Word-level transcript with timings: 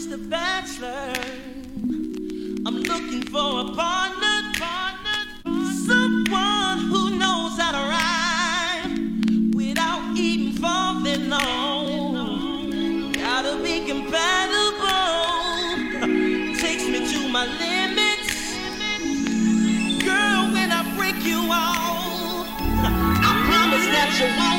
is 0.00 0.08
the 0.08 0.18
bachelor. 0.18 1.12
I'm 2.66 2.78
looking 2.90 3.22
for 3.22 3.60
a 3.60 3.66
partner, 3.80 4.36
partner, 4.56 5.20
partner. 5.44 5.72
someone 5.90 6.78
who 6.90 7.18
knows 7.18 7.58
how 7.60 7.72
to 7.78 7.84
ride 7.96 8.94
without 9.54 10.02
eating 10.16 10.54
for 10.54 10.86
that 11.04 11.20
long. 11.34 13.12
Gotta 13.12 13.54
be 13.62 13.74
compatible. 13.92 14.86
Takes 16.64 16.86
me 16.92 16.98
to 17.12 17.20
my 17.36 17.44
limits, 17.64 18.32
girl. 20.08 20.40
When 20.54 20.68
I 20.80 20.82
break 20.96 21.18
you 21.30 21.40
off, 21.50 22.46
I 23.28 23.32
promise 23.48 23.86
that 23.94 24.08
you 24.18 24.28
won't. 24.38 24.49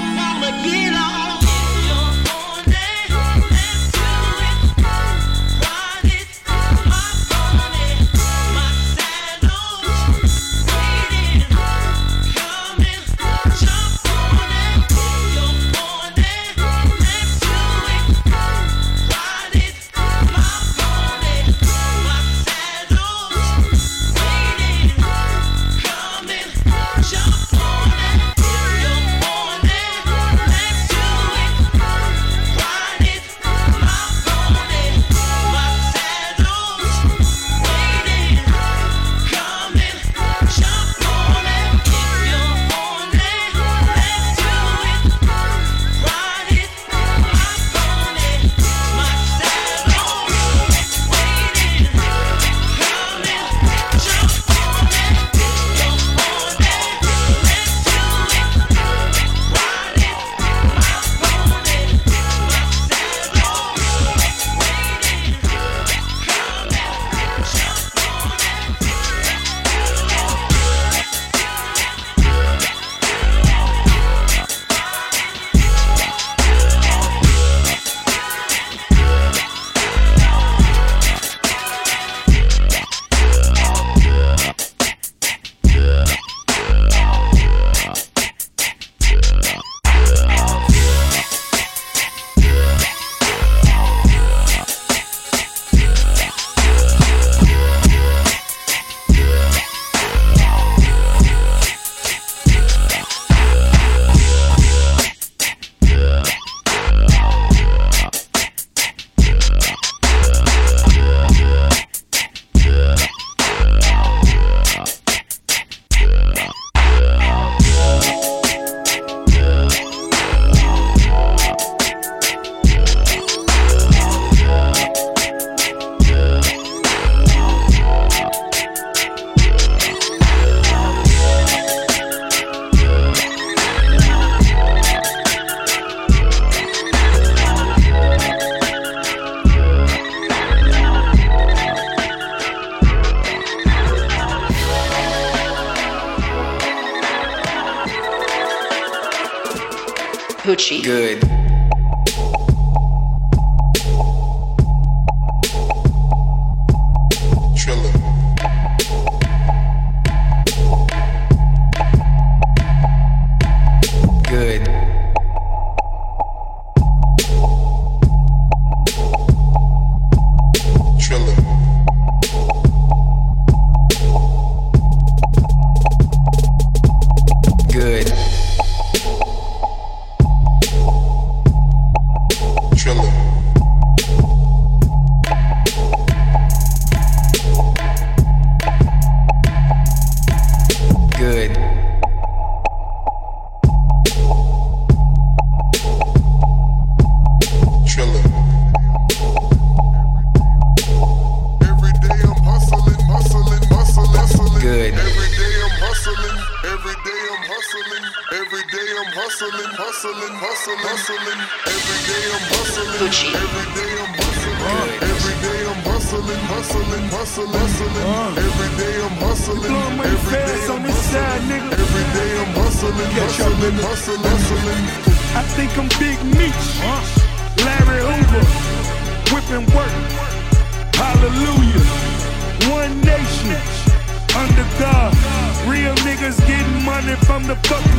the 237.55 237.67
fucking. 237.67 237.91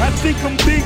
I 0.00 0.10
think 0.22 0.36
I'm 0.44 0.56
big. 0.58 0.77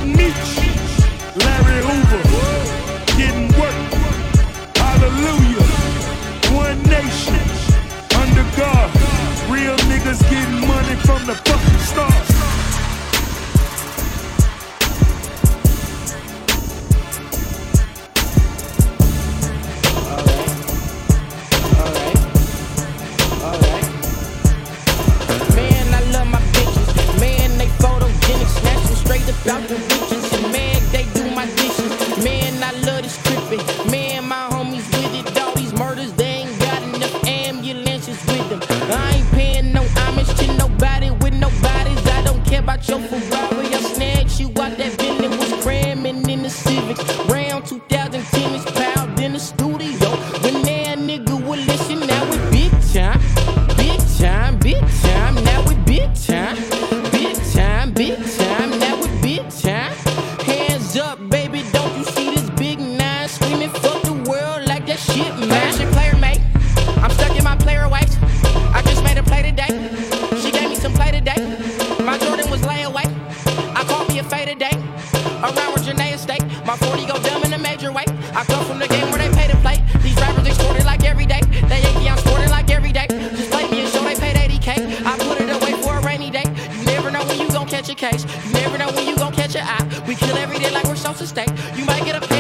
So 91.26 91.34
state. 91.34 91.50
You 91.76 91.84
might 91.84 92.04
get 92.04 92.22
a 92.22 92.31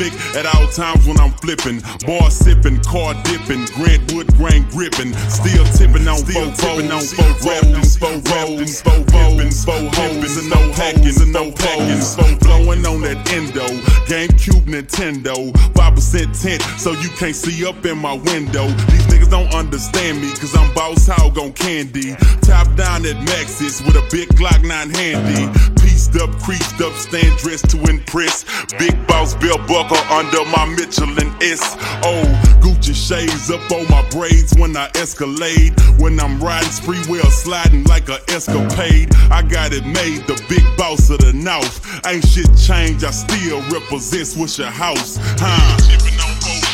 looking 0.00 0.18
at 0.36 0.46
all 0.54 0.66
times 0.68 1.06
when 1.06 1.18
I'm 1.20 1.32
flippin'. 1.32 1.80
Bar 2.06 2.30
sippin', 2.30 2.84
car 2.84 3.14
dippin', 3.24 3.64
Grant 3.76 4.12
Wood 4.12 4.28
grain 4.36 4.64
grippin', 4.70 5.12
still 5.28 5.64
tippin' 5.76 6.08
on 6.08 6.18
still 6.18 6.50
tippin' 6.52 6.90
on 6.90 7.02
four 7.02 7.32
rolls, 7.44 7.96
four 7.96 8.16
rolls, 8.32 8.80
four 8.80 9.04
rolls, 9.12 9.64
four 9.64 9.82
hoes, 9.94 10.36
and 10.38 10.50
no 10.50 10.72
hacking, 10.72 11.20
and 11.20 11.32
no 11.32 11.50
hacking, 11.50 12.00
so 12.00 12.22
blowing 12.40 12.84
on 12.86 13.02
that 13.02 13.20
endo, 13.32 13.66
GameCube, 14.08 14.64
Nintendo, 14.64 15.52
five 15.76 15.94
percent 15.94 16.34
tint, 16.34 16.62
so 16.78 16.92
you 16.92 17.08
can't 17.10 17.36
see 17.36 17.66
up 17.66 17.84
in 17.84 17.98
my 17.98 18.14
window. 18.14 18.66
These 18.90 19.06
niggas 19.08 19.30
don't 19.30 19.52
understand 19.54 20.20
me, 20.20 20.30
cause 20.30 20.56
I'm 20.56 20.72
boss 20.74 21.06
hog 21.06 21.38
on 21.38 21.52
candy. 21.52 22.14
Top 22.42 22.66
down 22.76 23.04
at 23.06 23.16
Maxis 23.28 23.84
with 23.84 23.96
a 23.96 24.06
big 24.10 24.28
Glock 24.30 24.62
9 24.66 24.90
handy. 24.90 25.69
Up, 26.10 26.30
creased 26.42 26.80
up, 26.80 26.92
stand 26.94 27.38
dressed 27.38 27.70
to 27.70 27.78
impress. 27.88 28.44
Big 28.78 29.06
boss 29.06 29.34
belt 29.34 29.60
buckle 29.68 29.96
under 30.10 30.44
my 30.46 30.64
Michelin 30.66 31.32
S. 31.40 31.76
Oh, 32.02 32.24
Gucci 32.60 32.94
shades 32.94 33.48
up 33.50 33.70
on 33.70 33.88
my 33.88 34.06
braids 34.10 34.52
when 34.58 34.76
I 34.76 34.90
escalade. 34.96 35.78
When 35.98 36.18
I'm 36.18 36.42
riding 36.42 36.68
spree 36.70 36.98
wheel 37.08 37.30
sliding 37.30 37.84
like 37.84 38.08
a 38.08 38.18
escapade. 38.28 39.14
I 39.30 39.42
got 39.42 39.72
it 39.72 39.86
made, 39.86 40.26
the 40.26 40.42
big 40.48 40.64
boss 40.76 41.10
of 41.10 41.18
the 41.18 41.32
North. 41.32 41.78
Ain't 42.04 42.26
shit 42.26 42.50
changed, 42.56 43.04
I 43.04 43.12
still 43.12 43.60
represent 43.70 44.26
Swishahouse. 44.26 45.18
Huh? 45.38 46.69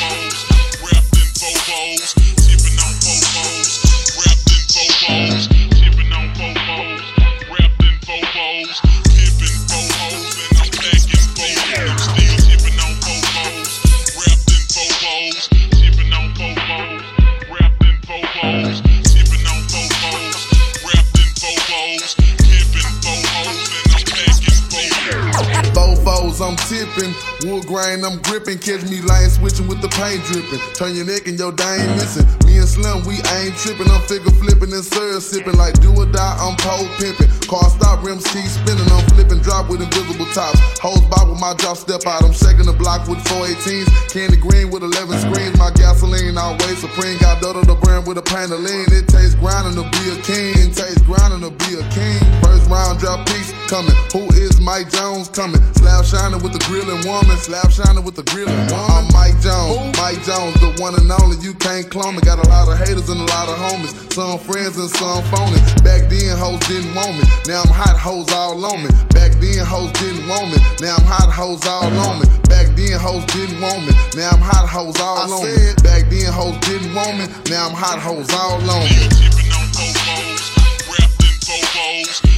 I'm 26.40 26.57
tipping. 26.69 27.16
Wood 27.49 27.64
grain, 27.64 28.05
I'm 28.05 28.21
gripping. 28.21 28.61
Catch 28.61 28.85
me 28.93 29.00
lane 29.00 29.31
switching 29.33 29.69
with 29.69 29.81
the 29.81 29.88
paint 29.88 30.21
dripping. 30.28 30.61
Turn 30.76 30.93
your 30.93 31.09
neck 31.09 31.25
and 31.25 31.38
your 31.38 31.52
dang 31.52 31.97
missing. 31.97 32.28
Me 32.45 32.61
and 32.61 32.69
Slim, 32.69 33.09
we 33.09 33.16
ain't 33.40 33.57
tripping. 33.57 33.88
I'm 33.88 34.05
figure 34.05 34.35
flipping 34.37 34.69
and 34.73 34.85
syrup 34.85 35.25
sipping. 35.25 35.57
Like 35.57 35.81
do 35.81 35.97
or 35.97 36.05
die, 36.05 36.37
I'm 36.37 36.57
pole 36.61 36.85
pimping. 37.00 37.33
Car 37.49 37.64
stop, 37.73 38.05
rims 38.05 38.28
keep 38.28 38.45
spinning. 38.45 38.85
I'm 38.93 39.05
flipping, 39.16 39.40
drop 39.40 39.73
with 39.73 39.81
invisible 39.81 40.28
tops. 40.37 40.61
Hose 40.76 41.00
bob 41.09 41.33
with 41.33 41.40
my 41.40 41.57
drop, 41.57 41.81
step 41.81 42.05
out. 42.05 42.21
I'm 42.21 42.37
shaking 42.37 42.69
the 42.69 42.76
block 42.76 43.09
with 43.09 43.21
418s. 43.33 43.88
Candy 44.12 44.37
green 44.37 44.69
with 44.69 44.85
11 44.85 45.16
screens. 45.25 45.57
My 45.57 45.73
gasoline 45.73 46.37
always 46.37 46.78
supreme. 46.78 47.16
Got 47.19 47.40
Dodo 47.40 47.64
the 47.64 47.81
brand 47.81 48.07
with 48.07 48.21
a 48.21 48.25
of 48.26 48.61
lean. 48.61 48.85
It 48.93 49.09
tastes 49.09 49.35
grinding 49.40 49.81
to 49.81 49.88
be 49.88 50.05
a 50.12 50.16
king. 50.21 50.52
It 50.69 50.76
tastes 50.76 51.00
grinding 51.02 51.40
to 51.40 51.50
be 51.64 51.81
a 51.81 51.85
king. 51.97 52.46
Round 52.67 52.99
drop 52.99 53.27
piece 53.31 53.55
coming. 53.71 53.95
Who 54.13 54.27
is 54.35 54.61
Mike 54.61 54.91
Jones 54.91 55.29
coming? 55.29 55.63
Slab 55.75 56.05
shining 56.05 56.43
with 56.43 56.53
the 56.53 56.63
grilling 56.67 56.99
woman. 57.07 57.37
Slab 57.39 57.71
shining 57.71 58.03
with 58.03 58.17
the 58.17 58.27
grilling 58.27 58.59
woman. 58.71 58.91
I'm 58.91 59.07
Mike 59.15 59.39
Jones. 59.39 59.95
Mike 59.99 60.19
Jones, 60.27 60.59
the 60.59 60.75
one 60.83 60.99
and 60.99 61.07
only. 61.23 61.39
You 61.39 61.55
can't 61.55 61.89
clone 61.89 62.17
me. 62.17 62.23
Got 62.27 62.43
a 62.43 62.49
lot 62.51 62.67
of 62.67 62.79
haters 62.79 63.09
and 63.09 63.23
a 63.23 63.27
lot 63.31 63.47
of 63.47 63.55
homies. 63.55 63.95
Some 64.13 64.39
friends 64.43 64.75
and 64.79 64.91
some 64.99 65.23
phony. 65.31 65.63
Back 65.87 66.11
then, 66.11 66.35
hoes 66.35 66.59
didn't 66.67 66.91
want 66.95 67.15
me. 67.15 67.25
Now 67.47 67.63
I'm 67.63 67.71
hot 67.71 67.95
hoes 67.95 68.31
all 68.35 68.59
on 68.59 68.83
me. 68.83 68.91
Back 69.15 69.39
then, 69.39 69.63
hoes 69.63 69.93
didn't 70.03 70.27
want 70.27 70.51
me. 70.51 70.59
Now 70.83 70.99
I'm 70.99 71.07
hot 71.07 71.31
hoes 71.31 71.63
all 71.71 71.87
on 71.87 72.19
me. 72.19 72.27
Back 72.51 72.75
then, 72.75 72.99
hoes 72.99 73.23
didn't 73.31 73.63
want 73.63 73.87
me. 73.87 73.95
Now 74.19 74.35
I'm 74.35 74.43
hot 74.43 74.67
hoes 74.67 74.99
all 74.99 75.23
on 75.23 75.47
me. 75.47 75.55
Back 75.87 76.11
then, 76.11 76.35
hoes 76.35 76.59
didn't 76.67 76.91
want 76.99 77.15
me. 77.15 77.31
Now 77.47 77.71
I'm 77.71 77.79
hot 77.79 78.03
hoes 78.03 78.27
all 78.35 78.59
on 78.59 78.83
me. 78.91 79.07
Tipping 79.15 79.55
on 79.55 79.71
Vovos, 79.71 80.51
wrapped 80.91 81.23
in 81.23 81.39
Vovos, 81.47 82.36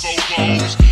tipping 0.00 0.87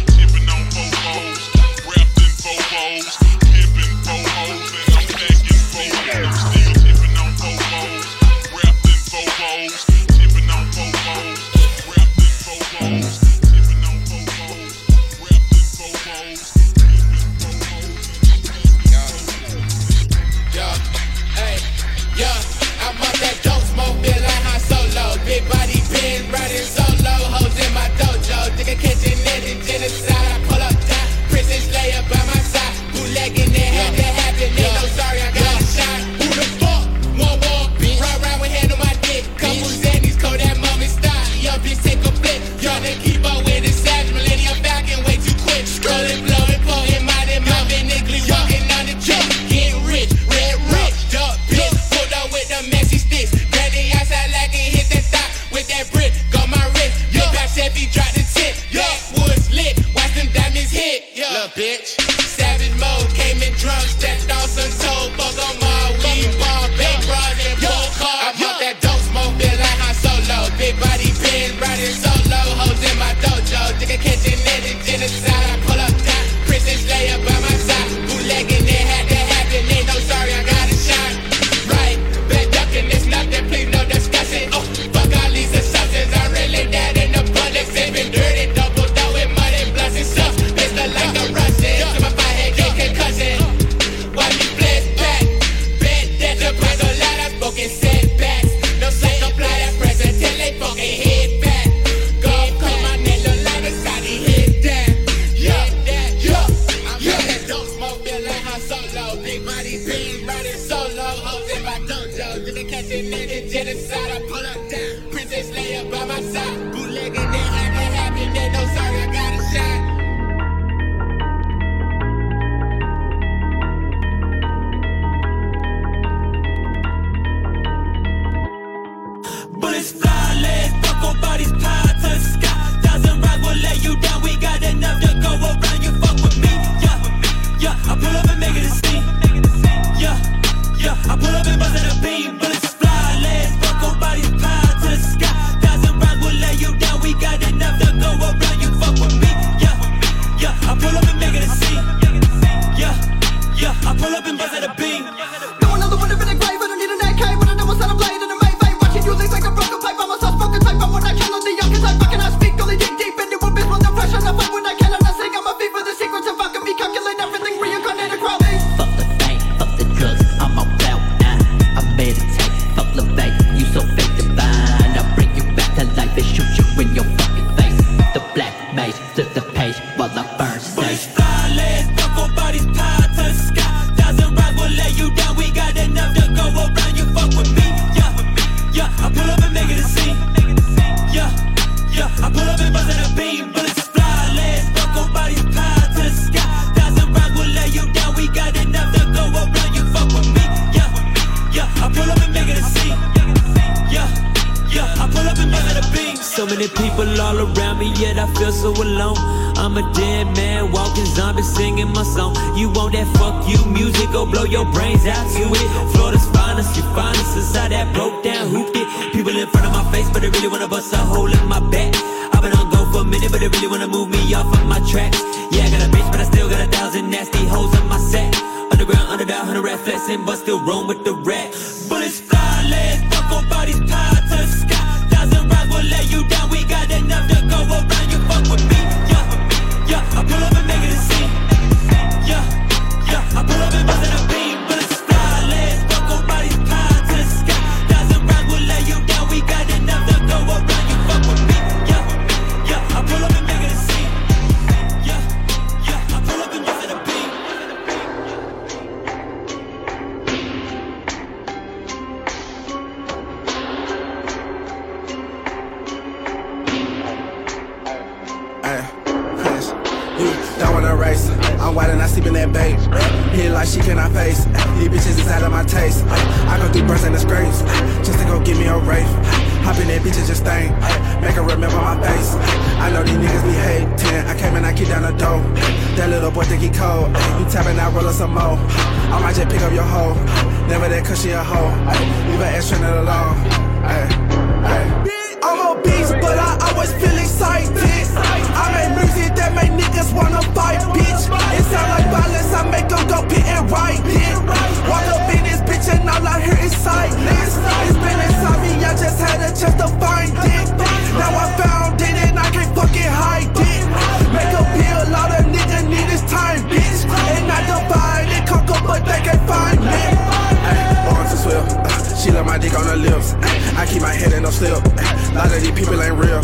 lips. 322.97 323.35
I 323.77 323.87
keep 323.87 324.03
my 324.03 324.13
head 324.13 324.33
in 324.33 324.43
no 324.43 324.51
slip. 324.51 324.73
A 324.73 325.35
lot 325.35 325.53
of 325.53 325.61
these 325.61 325.73
people 325.73 326.01
ain't 326.01 326.17
real. 326.17 326.41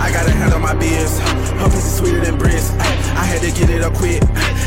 I 0.00 0.10
gotta 0.12 0.32
on 0.54 0.62
my 0.62 0.74
biz. 0.74 1.18
Her 1.58 1.68
pussy 1.70 1.90
sweeter 1.98 2.20
than 2.20 2.38
breast. 2.38 2.72
I 3.14 3.24
had 3.24 3.40
to 3.42 3.50
get 3.52 3.70
it 3.70 3.82
up 3.82 3.94
quick. 3.94 4.22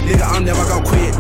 Nigga, 0.06 0.24
I'm 0.24 0.46
never 0.46 0.64
gonna 0.70 0.86
quit. 0.86 1.14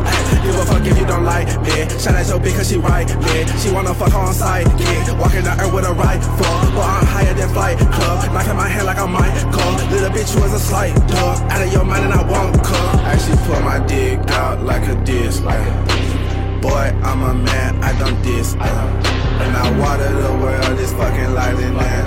Give 0.43 0.55
a 0.55 0.65
fuck 0.65 0.85
if 0.85 0.97
you 0.97 1.05
don't 1.05 1.25
like 1.25 1.47
me. 1.61 1.89
Shout 1.99 2.15
out 2.15 2.27
your 2.27 2.39
bitch 2.39 2.55
cause 2.55 2.69
she 2.69 2.77
right, 2.77 3.07
man. 3.07 3.47
She 3.59 3.71
wanna 3.71 3.93
fuck 3.93 4.11
her 4.11 4.19
on 4.19 4.33
sight, 4.33 4.67
yeah. 4.79 5.19
Walking 5.19 5.43
the 5.43 5.51
earth 5.51 5.73
with 5.73 5.85
a 5.85 5.93
rifle. 5.93 6.31
But 6.75 6.85
I'm 6.85 7.05
higher 7.05 7.33
than 7.33 7.49
flight 7.49 7.77
club. 7.79 8.31
Knocking 8.31 8.55
my 8.55 8.67
head 8.67 8.85
like 8.85 8.99
a 8.99 9.07
Michael. 9.07 9.71
Little 9.89 10.09
bitch, 10.09 10.35
you 10.35 10.41
was 10.41 10.53
a 10.53 10.59
slight 10.59 10.95
dog. 11.07 11.41
Out 11.51 11.61
of 11.61 11.71
your 11.73 11.83
mind 11.83 12.05
and 12.05 12.13
I 12.13 12.23
won't 12.23 12.55
come. 12.63 12.99
I 12.99 13.13
actually 13.13 13.37
put 13.47 13.61
my 13.63 13.79
dick 13.85 14.19
out 14.31 14.63
like 14.63 14.87
a 14.87 14.95
disc. 15.03 15.43
Like 15.43 15.65
Boy, 16.65 16.89
I'm 17.05 17.21
a 17.21 17.33
man, 17.35 17.77
I 17.83 17.93
don't 17.99 18.17
diss. 18.23 18.55
Uh, 18.57 18.65
and 19.37 19.55
I 19.55 19.69
water 19.77 20.09
the 20.09 20.33
world, 20.41 20.77
this 20.79 20.91
fucking 20.93 21.35
life 21.35 21.59
in 21.61 21.75
that. 21.75 22.05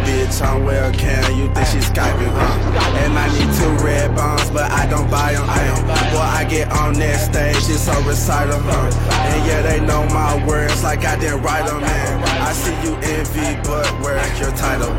Bitch, 0.00 0.42
I'm 0.42 0.64
well 0.64 0.90
can, 0.92 1.22
you 1.36 1.46
think 1.54 1.66
she's 1.68 1.86
Skyping, 1.90 2.32
huh? 2.34 2.98
And 3.04 3.12
I 3.14 3.26
need 3.30 3.46
two 3.54 3.84
red 3.84 4.16
bombs, 4.16 4.50
but 4.50 4.70
I 4.72 4.88
don't 4.90 5.08
buy 5.10 5.34
them. 5.34 5.46
Damn. 5.46 5.86
Boy, 6.10 6.26
I 6.40 6.44
get 6.50 6.72
on 6.72 6.94
that 6.94 7.20
stage, 7.20 7.70
it's 7.70 7.86
so 7.86 7.94
recital, 8.02 8.58
huh? 8.58 8.90
And 9.30 9.46
yeah, 9.46 9.62
they 9.62 9.78
know 9.78 10.02
my 10.06 10.44
words 10.44 10.82
like 10.82 11.04
I 11.04 11.14
didn't 11.20 11.42
write 11.42 11.66
them, 11.68 11.80
man. 11.80 12.22
I 12.42 12.52
see 12.52 12.74
you 12.82 12.96
envy, 12.96 13.60
but 13.62 13.86
where's 14.02 14.40
your 14.40 14.50
title, 14.56 14.90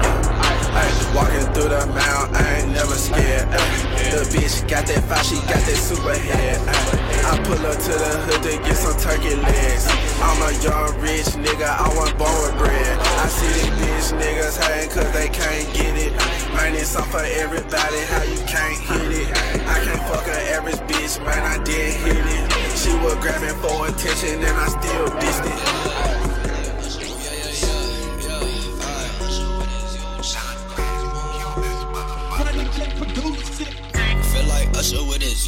Ay, 0.72 0.88
walking 1.16 1.52
through 1.52 1.70
the 1.76 1.84
mound, 1.88 2.38
I 2.38 2.62
ain't 2.62 2.72
never 2.72 2.96
scared. 2.96 3.48
Ay, 3.52 4.12
the 4.16 4.24
bitch 4.32 4.64
got 4.70 4.86
that 4.88 5.04
fire, 5.04 5.24
she 5.24 5.36
got 5.52 5.60
that 5.68 5.80
super 5.82 6.14
head. 6.14 6.62
Ay. 6.70 7.11
I 7.32 7.38
pull 7.48 7.66
up 7.66 7.80
to 7.80 7.94
the 7.96 8.12
hood 8.28 8.44
to 8.44 8.52
get 8.60 8.76
some 8.76 9.00
turkey 9.00 9.36
legs. 9.40 9.88
I'm 10.20 10.36
a 10.44 10.52
young 10.60 11.00
rich 11.00 11.32
nigga, 11.40 11.64
I 11.64 11.88
want 11.96 12.12
born 12.20 12.52
bread. 12.60 13.00
I 13.00 13.28
see 13.32 13.48
these 13.56 13.72
bitch 13.80 14.20
niggas 14.20 14.60
hating 14.60 14.92
cause 14.92 15.10
they 15.16 15.30
can't 15.30 15.64
get 15.72 15.96
it. 15.96 16.12
Man, 16.52 16.76
it's 16.76 16.94
up 16.94 17.08
for 17.08 17.24
everybody, 17.24 18.04
how 18.12 18.24
you 18.28 18.36
can't 18.52 18.76
hit 18.84 19.24
it. 19.24 19.32
I 19.64 19.80
can't 19.80 20.04
fuck 20.12 20.28
an 20.28 20.44
average 20.52 20.84
bitch, 20.92 21.24
man, 21.24 21.40
I 21.40 21.64
did 21.64 21.96
hit 22.04 22.20
it. 22.20 22.52
She 22.76 22.92
was 23.00 23.16
grabbing 23.24 23.56
for 23.64 23.88
attention 23.88 24.44
and 24.44 24.58
I 24.60 24.68
still 24.68 25.08
dissed 25.16 25.48
it. 25.48 26.21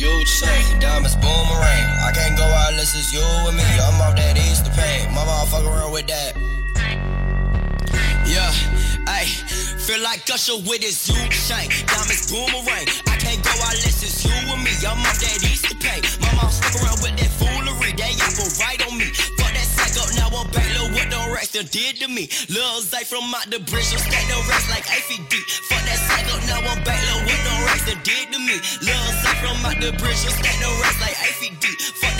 huge 0.03 0.27
chain, 0.39 0.79
diamonds 0.79 1.15
boomerang. 1.15 1.85
I 2.03 2.11
can't 2.11 2.35
go 2.37 2.43
out 2.43 2.71
unless 2.71 2.91
it's 2.95 3.13
you 3.15 3.23
and 3.23 3.55
me. 3.55 3.63
I'm 3.63 4.01
off 4.03 4.15
that 4.15 4.35
Easter 4.35 4.71
pain. 4.75 5.07
My 5.15 5.23
motherfucker 5.23 5.71
around 5.71 5.91
with 5.95 6.07
that. 6.07 6.35
Yeah, 8.27 8.51
ayy, 9.07 9.31
feel 9.79 10.01
like 10.03 10.25
Gusha 10.25 10.55
with 10.67 10.83
his 10.83 10.99
huge 11.07 11.35
chain, 11.47 11.67
diamonds 11.87 12.27
boomerang. 12.27 12.87
I 13.07 13.15
can't 13.19 13.39
go 13.43 13.53
out 13.63 13.75
unless 13.79 14.03
it's 14.03 14.25
you 14.25 14.35
and 14.35 14.63
me. 14.63 14.73
I'm 14.83 14.99
off 15.07 15.19
that 15.23 15.39
Easter 15.43 15.75
pay. 15.79 16.03
My 16.19 16.31
mom 16.35 16.51
stuck 16.51 16.75
around 16.83 16.99
with 17.03 17.15
that 17.19 17.31
foolery. 17.39 17.91
They 17.95 18.15
all 18.19 18.53
right 18.59 18.79
on 18.87 18.97
me. 18.99 19.07
Fuck 19.39 19.51
that 19.55 19.67
sack 19.67 19.95
up, 20.03 20.09
now 20.19 20.29
I'm 20.35 20.47
back, 20.51 20.67
low 20.75 20.92
the 21.53 21.63
did 21.69 22.01
to 22.01 22.07
me. 22.09 22.27
Lil 22.49 22.81
Zay 22.81 23.05
from 23.05 23.29
out 23.29 23.45
the 23.45 23.61
bridge, 23.69 23.85
so 23.85 23.97
stack 23.97 24.25
the 24.25 24.37
racks 24.49 24.65
like 24.73 24.85
AFD. 24.89 25.37
Fuck 25.69 25.85
that 25.85 26.25
up, 26.33 26.41
now 26.49 26.65
I'm 26.65 26.81
back. 26.81 26.97
Look 27.13 27.29
what 27.29 27.41
the 27.45 27.53
racks 27.69 27.85
done 27.85 28.01
did 28.01 28.33
to 28.33 28.39
me. 28.41 28.57
Lil 28.81 29.05
Zay 29.21 29.37
from 29.37 29.61
out 29.61 29.77
the 29.77 29.93
bridge, 30.01 30.17
so 30.17 30.33
stack 30.33 30.57
the 30.57 30.69
racks 30.81 30.97
like 30.97 31.13
AFD. 31.13 31.65
Fuck 32.01 32.12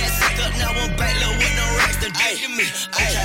up, 0.44 0.54
now 0.60 0.72
I'm 0.76 0.92
back. 1.00 1.16
What 1.24 1.52
the 1.56 1.66
racks 1.80 1.98
to 2.04 2.10
me. 2.52 2.68
Okay, 2.94 3.16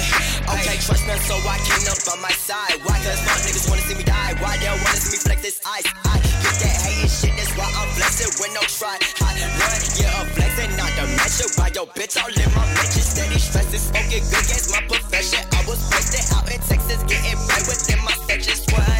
okay, 0.46 0.76
trust 0.78 1.04
me, 1.06 1.14
so 1.26 1.34
I 1.42 1.58
came 1.66 1.86
up 1.90 1.98
on 2.12 2.20
my 2.22 2.32
side. 2.32 2.78
Why? 2.86 2.96
Cause 3.02 3.20
my 3.26 3.34
niggas 3.42 3.66
wanna 3.68 3.82
see 3.82 3.94
me 3.98 4.04
die. 4.04 4.34
Why 4.38 4.56
they 4.58 4.70
wanna 4.70 4.98
see 4.98 5.16
me 5.16 5.18
flex 5.18 5.42
this 5.42 5.60
ice? 5.66 5.86
I 6.06 6.18
get 6.22 6.54
that 6.62 6.76
hating 6.86 7.10
shit, 7.10 7.34
that's 7.34 7.52
why 7.58 7.66
I'm 7.66 7.88
flexing 7.98 8.32
with 8.38 8.52
no 8.54 8.62
try. 8.66 8.96
I 9.20 9.34
run, 9.58 9.80
yeah, 9.98 10.14
I'm 10.14 10.26
flexing, 10.32 10.72
not 10.78 10.90
the 10.94 11.04
measure. 11.18 11.50
Why 11.58 11.68
yo 11.74 11.86
bitch 11.90 12.14
all 12.22 12.30
in 12.30 12.50
my 12.54 12.64
mention? 12.78 13.02
Steady 13.02 13.38
stressing, 13.38 13.82
smoking 13.82 14.24
good 14.30 14.44
against 14.46 14.70
my 14.70 14.82
profession. 14.86 15.42
I 15.52 15.60
was 15.66 15.80
posted 15.90 16.24
out 16.34 16.46
in 16.48 16.60
Texas, 16.62 17.02
getting 17.10 17.38
right 17.50 17.64
within 17.66 17.98
my 18.04 18.14
section. 18.26 18.54
Swear 18.54 18.97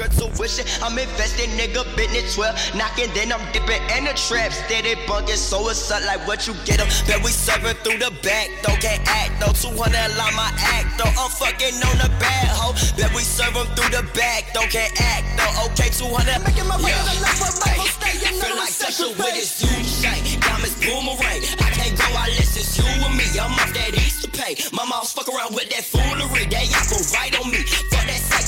A 0.00 0.08
good 0.08 0.12
tuition. 0.36 0.64
I'm 0.82 0.96
investing, 0.98 1.50
nigga, 1.60 1.84
business 1.96 2.34
12. 2.34 2.74
Knocking, 2.74 3.12
then 3.12 3.32
I'm 3.32 3.44
dipping 3.52 3.82
in 3.96 4.04
the 4.08 4.14
trap. 4.16 4.52
Steady 4.52 4.96
bunking, 5.06 5.36
so 5.36 5.68
it's 5.68 5.90
up 5.90 6.00
like 6.06 6.26
what 6.26 6.46
you 6.46 6.54
get 6.64 6.80
'em. 6.80 6.88
Bet 7.06 7.22
we 7.22 7.30
serving 7.30 7.76
through 7.84 7.98
the 7.98 8.10
back, 8.22 8.48
though. 8.62 8.76
Can't 8.80 9.06
act, 9.06 9.40
though. 9.40 9.52
200 9.52 10.16
line 10.16 10.34
my 10.34 10.50
act, 10.56 10.96
though. 10.96 11.12
I'm 11.20 11.30
fucking 11.30 11.74
on 11.84 11.98
the 11.98 12.08
bad 12.18 12.48
hoe. 12.48 12.72
Bet 12.96 13.12
we 13.14 13.22
serve 13.22 13.54
'em 13.56 13.66
through 13.76 13.90
the 13.90 14.02
back, 14.16 14.54
though. 14.54 14.66
Can't 14.72 14.92
act, 15.00 15.24
though. 15.36 15.64
Okay, 15.66 15.90
200. 15.90 16.40
Making 16.46 16.66
my 16.68 16.76
way 16.80 16.90
Yeah. 16.90 17.04
to 17.04 17.16
the 17.16 17.20
left, 17.20 17.64
Hey, 17.64 17.76
Michael 17.76 17.86
staying 18.00 18.40
Feel 18.40 18.56
like 18.56 18.72
Usher 18.88 19.08
with 19.08 19.18
base. 19.18 19.60
his 19.60 19.70
huge. 19.70 20.40
Diamonds 20.40 20.76
boomerang. 20.80 21.42
I 21.60 21.70
can't 21.76 21.96
go 21.98 22.04
out 22.16 22.28
unless 22.28 22.56
it's 22.56 22.78
you 22.78 22.84
and 22.86 23.16
me. 23.16 23.24
I'm 23.38 23.52
off 23.52 23.72
that 23.74 23.94
Easter 23.94 24.28
pay. 24.28 24.56
My 24.72 24.84
mom's 24.84 25.12
fuck 25.12 25.28
around 25.28 25.54
with 25.54 25.68
that 25.70 25.84
foolery. 25.84 26.46
That 26.46 26.72
apple 26.72 27.04
right 27.12 27.34
on 27.38 27.50
me. 27.50 27.64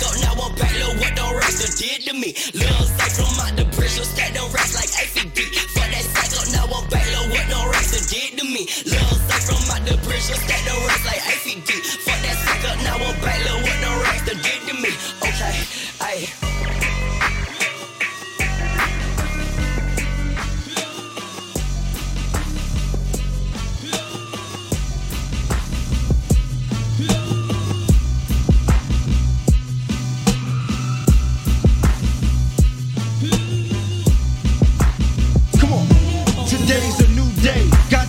Up, 0.03 0.15
now 0.19 0.35
I'm 0.35 0.55
back. 0.57 0.75
Look 0.83 0.99
what 0.99 1.15
the 1.15 1.23
done 1.23 1.75
did 1.79 2.03
to 2.11 2.13
me. 2.15 2.35
Lil 2.59 2.83
Zay 2.91 3.11
from 3.15 3.39
out 3.39 3.55
the 3.55 3.65
stack 3.87 4.35
them 4.35 4.51
racks 4.51 4.75
like 4.75 4.91
AFD. 4.91 5.39
Fuck 5.71 5.89
that 5.95 6.05
sack 6.11 6.33
up, 6.35 6.47
now 6.51 6.67
I'm 6.75 6.89
back. 6.91 7.07
Look 7.15 7.31
what 7.31 7.47
the 7.47 7.55
done 7.55 8.07
did 8.11 8.39
to 8.39 8.45
me. 8.45 8.67
Lil 8.83 9.15
Zay 9.31 9.41
from 9.47 9.63
out 9.71 9.83
the 9.87 9.95
stack 9.95 10.63
them 10.67 10.79
racks 10.87 11.07
like 11.07 11.23
AFD. 11.23 11.71
Fuck 12.03 12.19
that 12.19 12.37
sack 12.43 12.63
up, 12.67 12.79
now 12.83 12.99
I'm 12.99 13.15
back. 13.23 13.39
Look 13.47 13.63
what 13.63 13.79
the 13.79 14.33
done 14.33 14.43
did 14.43 14.61
to 14.69 14.75
me. 14.83 14.91
Okay, 15.23 15.55
ayy. 16.03 16.62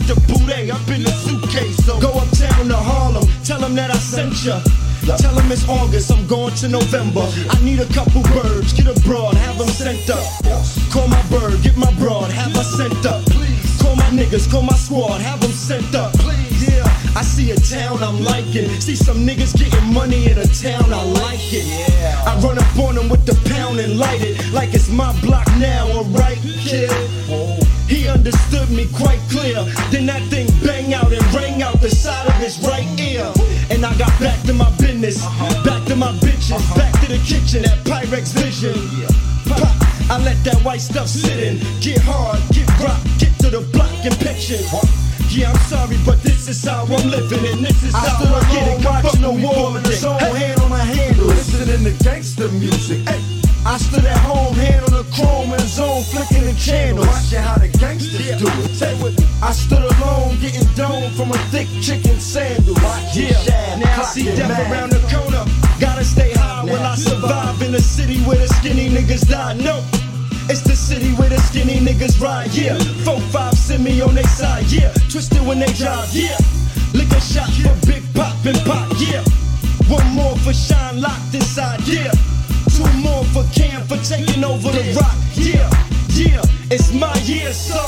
The 0.07 0.15
booty 0.27 0.71
up 0.71 0.87
in 0.89 1.03
the 1.03 1.11
suitcase. 1.11 1.85
So 1.85 1.99
go 1.99 2.11
uptown 2.13 2.67
to 2.67 2.75
Harlem. 2.75 3.27
Tell 3.43 3.59
them 3.59 3.75
that 3.75 3.91
I 3.91 3.97
sent 3.97 4.43
ya. 4.43 4.59
Tell 5.17 5.35
them 5.35 5.51
it's 5.51 5.67
August, 5.67 6.11
I'm 6.11 6.25
going 6.27 6.55
to 6.55 6.67
November. 6.69 7.27
I 7.49 7.59
need 7.63 7.79
a 7.79 7.87
couple 7.93 8.23
birds, 8.23 8.71
get 8.71 8.87
a 8.87 8.99
broad, 9.01 9.35
have 9.35 9.57
them 9.57 9.67
sent 9.67 10.09
up. 10.09 10.23
Call 10.91 11.07
my 11.07 11.21
bird, 11.27 11.61
get 11.61 11.75
my 11.75 11.91
broad, 11.99 12.31
have 12.31 12.55
her 12.55 12.63
sent 12.63 13.05
up. 13.05 13.21
Call 13.81 13.95
my 13.97 14.09
niggas, 14.15 14.49
call 14.49 14.61
my 14.61 14.75
squad, 14.75 15.19
have 15.19 15.41
them 15.41 15.51
sent 15.51 15.93
up. 15.93 16.13
Yeah, 16.63 16.87
I 17.15 17.21
see 17.21 17.51
a 17.51 17.57
town 17.57 18.01
I'm 18.01 18.23
liking. 18.23 18.69
See 18.79 18.95
some 18.95 19.27
niggas 19.27 19.57
getting 19.57 19.93
money 19.93 20.31
in 20.31 20.37
a 20.37 20.47
town, 20.47 20.93
I 20.93 21.03
like 21.03 21.51
it. 21.51 21.67
I 22.25 22.39
run 22.39 22.57
up 22.57 22.79
on 22.79 22.95
them 22.95 23.09
with 23.09 23.25
the 23.25 23.35
pound 23.49 23.79
and 23.79 23.99
light 23.99 24.21
it 24.21 24.53
like 24.53 24.73
it's 24.73 24.89
my 24.89 25.11
block 25.19 25.47
now, 25.57 25.85
alright, 25.91 26.39
kid? 26.63 26.89
He 27.87 28.07
understood 28.07 28.69
me 28.69 28.87
quite 28.93 29.19
clear. 29.29 29.63
Then 29.91 30.05
that 30.07 30.21
thing 30.29 30.47
bang 30.65 30.93
out 30.93 31.11
and 31.11 31.21
rang 31.33 31.61
out 31.61 31.79
the 31.81 31.89
side 31.89 32.27
of 32.27 32.33
his 32.35 32.59
right 32.67 32.87
ear. 32.99 33.31
And 33.69 33.85
I 33.85 33.95
got 33.97 34.13
back 34.19 34.41
to 34.47 34.53
my 34.53 34.69
business, 34.77 35.21
back 35.63 35.85
to 35.87 35.95
my 35.95 36.11
bitches, 36.23 36.63
back 36.75 36.93
to 37.01 37.07
the 37.07 37.19
kitchen, 37.25 37.65
at 37.65 37.77
Pyrex 37.85 38.33
vision. 38.33 38.73
Pop, 39.47 39.67
I 40.09 40.17
let 40.23 40.37
that 40.45 40.57
white 40.63 40.81
stuff 40.81 41.07
sit 41.07 41.37
in. 41.39 41.59
Get 41.81 41.99
hard, 42.01 42.39
get 42.53 42.67
rock, 42.79 42.99
get 43.19 43.33
to 43.39 43.49
the 43.49 43.61
block 43.73 43.91
and 44.03 44.15
picture. 44.19 44.57
Yeah, 45.29 45.49
I'm 45.51 45.57
sorry, 45.65 45.97
but 46.05 46.21
this 46.21 46.47
is 46.47 46.63
how 46.63 46.83
I'm 46.85 47.09
living, 47.09 47.43
and 47.51 47.65
this 47.65 47.81
is 47.83 47.95
I 47.95 47.99
how 47.99 48.19
stood 48.21 48.33
I 48.33 48.41
get 48.53 48.67
it. 48.67 48.85
alone 48.85 49.03
watching 49.03 49.21
the 49.21 49.27
Come 49.27 49.41
fuck 49.41 49.55
war 49.55 49.65
with 49.65 49.73
with 49.73 49.83
me, 49.89 49.95
his 49.95 50.05
own 50.05 50.19
Hey. 50.19 50.33
hand 50.45 50.61
on 50.61 50.69
my 50.69 50.83
handle, 50.83 51.25
listening 51.25 51.83
to 51.85 52.03
gangster 52.03 52.49
music. 52.49 53.01
Hey, 53.09 53.21
I 53.65 53.77
stood 53.77 54.05
at 54.05 54.17
home, 54.19 54.53
hand 54.53 54.85
on 54.85 54.91
the 54.91 54.92
chrome 55.15 55.53
and 55.53 55.61
zone, 55.61 56.03
flicking 56.03 56.45
the 56.45 56.53
channels. 56.53 57.07
Watching 57.07 57.39
how 57.39 57.57
the 57.57 57.69
gangsters 57.69 58.37
do 58.39 58.47
it. 58.47 58.75
Say 58.75 58.93
with 59.01 59.19
me. 59.19 59.25
I 59.41 59.51
stood 59.51 59.83
alone, 59.83 60.39
getting 60.39 60.67
domed 60.75 61.13
from 61.15 61.31
a 61.31 61.37
thick 61.51 61.67
chicken 61.81 62.19
sandal. 62.19 62.75
Yeah, 63.13 63.77
now 63.77 64.01
I 64.01 64.05
see 64.05 64.25
death 64.25 64.71
around 64.71 64.91
the 64.91 65.01
corner. 65.11 65.45
Gotta 65.79 66.03
stay 66.03 66.31
high 66.33 66.63
while 66.65 66.81
I 66.81 66.95
survive 66.95 67.61
in 67.61 67.75
a 67.75 67.79
city 67.79 68.19
where 68.23 68.37
the 68.37 68.47
skinny 68.47 68.89
niggas 68.89 69.27
die. 69.29 69.53
No, 69.53 69.83
it's 70.49 70.61
the 70.61 70.75
city 70.75 71.11
where 71.13 71.29
the 71.29 71.39
skinny 71.39 71.79
niggas 71.79 72.21
ride. 72.21 72.53
Yeah, 72.53 72.77
four 73.03 73.19
five 73.31 73.53
send 73.53 73.83
me 73.83 74.01
on 74.01 74.15
their 74.15 74.23
side. 74.23 74.65
Yeah, 74.71 74.93
twisted 75.09 75.45
when 75.45 75.59
they 75.59 75.73
drive. 75.73 76.09
Yeah, 76.13 76.37
lick 76.93 77.11
a 77.11 77.21
shot 77.21 77.49
for 77.51 77.75
Big 77.85 78.03
Pop 78.13 78.33
and 78.45 78.57
Pop. 78.65 78.89
Yeah, 78.97 79.23
one 79.89 80.07
more 80.15 80.35
for 80.37 80.53
Shyne 80.53 81.01
locked 81.01 81.33
inside. 81.33 81.81
Yeah, 81.87 82.11
two 82.11 82.17
more 82.17 82.19
for 82.19 82.32
Cam 83.53 83.85
for 83.87 83.97
taking 83.97 84.43
over 84.43 84.71
the 84.71 84.97
rock. 84.99 85.15
Yeah, 85.33 85.69
yeah, 86.09 86.41
it's 86.73 86.91
my 86.93 87.13
year, 87.21 87.53
so 87.53 87.79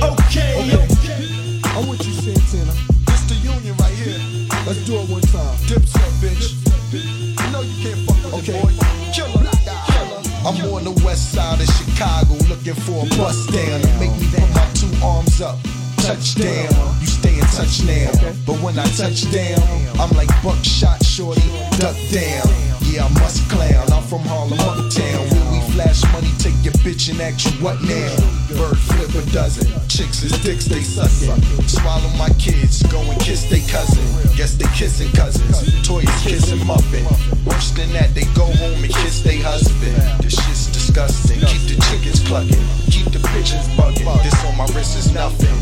okay, 0.00 0.56
oh, 0.56 0.86
okay. 1.00 1.60
I'm 1.76 1.88
with 1.88 2.04
you, 2.06 2.12
Santana. 2.12 2.72
This 3.06 3.22
the 3.28 3.34
union 3.44 3.76
right 3.76 3.92
here. 3.92 4.20
Let's 4.66 4.84
do 4.86 4.96
it 4.96 5.08
one 5.08 5.22
time. 5.28 5.56
Dipset, 5.68 6.12
bitch. 6.20 6.62
You 6.92 7.52
know 7.52 7.60
you 7.62 7.76
can't 7.82 8.00
fuck 8.06 8.16
with 8.24 8.48
okay. 8.48 8.60
boy. 8.60 8.72
Killer, 9.12 9.44
killer. 9.92 10.22
I'm 10.44 10.56
on 10.72 10.84
the 10.84 11.02
west 11.04 11.32
side 11.32 11.60
of 11.60 11.68
Chicago 11.68 12.34
looking 12.48 12.74
for 12.74 13.06
a 13.06 13.08
bus 13.16 13.46
down 13.46 13.80
make 14.00 14.12
me 14.18 14.26
put 14.32 14.48
my 14.54 14.66
two 14.74 14.90
arms 15.04 15.40
up. 15.40 15.58
Touchdown, 15.98 16.72
you 17.00 17.06
stay 17.06 17.38
in 17.38 17.46
touch 17.52 17.84
now. 17.84 18.10
But 18.44 18.60
when 18.60 18.78
I 18.78 18.84
touch 18.96 19.30
down, 19.30 19.62
I'm 20.00 20.10
like 20.16 20.28
buckshot 20.42 21.04
shorty, 21.04 21.46
duck 21.78 21.96
down. 22.10 22.71
Yeah, 22.92 23.08
I 23.08 23.20
must 23.24 23.48
clown. 23.48 23.88
I'm 23.88 24.04
from 24.04 24.20
Harlem, 24.28 24.60
uptown. 24.60 25.24
Where 25.32 25.48
we 25.48 25.64
flash 25.72 26.04
money, 26.12 26.28
take 26.36 26.52
your 26.60 26.76
bitch 26.84 27.08
and 27.08 27.16
ask 27.24 27.48
you 27.48 27.56
what 27.64 27.80
now? 27.80 28.12
Bird 28.52 28.76
flip 28.76 29.16
a 29.16 29.24
dozen. 29.32 29.64
Chicks 29.88 30.22
is 30.22 30.36
dicks, 30.44 30.66
they 30.66 30.84
suckin'. 30.84 31.40
Swallow 31.64 32.12
my 32.20 32.28
kids, 32.36 32.82
go 32.92 33.00
and 33.00 33.18
kiss 33.18 33.48
they 33.48 33.64
cousin. 33.64 34.04
Guess 34.36 34.60
they 34.60 34.68
kissing 34.76 35.10
cousins. 35.16 35.56
Toys 35.88 36.04
kissing 36.20 36.60
muffin. 36.66 37.08
Worse 37.48 37.70
than 37.70 37.88
that, 37.96 38.12
they 38.12 38.28
go 38.36 38.44
home 38.60 38.84
and 38.84 38.92
kiss 38.92 39.22
they 39.22 39.40
husband. 39.40 39.96
This 40.20 40.36
shit's 40.36 40.68
disgusting. 40.68 41.40
Keep 41.40 41.72
the 41.72 41.76
chickens 41.88 42.20
clucking. 42.28 42.60
Keep 42.92 43.08
the 43.08 43.24
bitches 43.32 43.72
bugging. 43.72 44.04
This 44.22 44.36
on 44.44 44.54
my 44.58 44.68
wrist 44.76 44.98
is 45.00 45.14
nothing. 45.16 45.56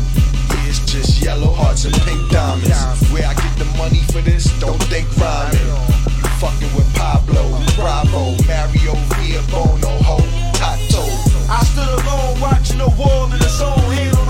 It's 0.67 0.83
just 0.83 1.23
yellow 1.23 1.53
hearts 1.55 1.85
and 1.85 1.95
pink 2.03 2.29
diamonds. 2.29 2.75
Where 3.07 3.23
I 3.23 3.33
get 3.35 3.55
the 3.55 3.71
money 3.79 4.03
for 4.11 4.19
this, 4.19 4.51
don't 4.59 4.83
think 4.91 5.07
rhyming. 5.15 6.30
Fucking 6.41 6.73
with 6.73 6.91
Pablo, 6.95 7.43
Bravo, 7.75 8.31
Mario, 8.47 8.95
Via, 9.13 9.43
Bono, 9.51 9.93
Ho, 10.01 10.17
Tato. 10.57 11.05
I 11.47 11.63
stood 11.69 11.87
alone 12.01 12.41
watching 12.41 12.79
the 12.79 12.89
wall 12.97 13.31
in 13.31 13.35
its 13.35 13.61
own 13.61 13.77
hand 13.93 14.20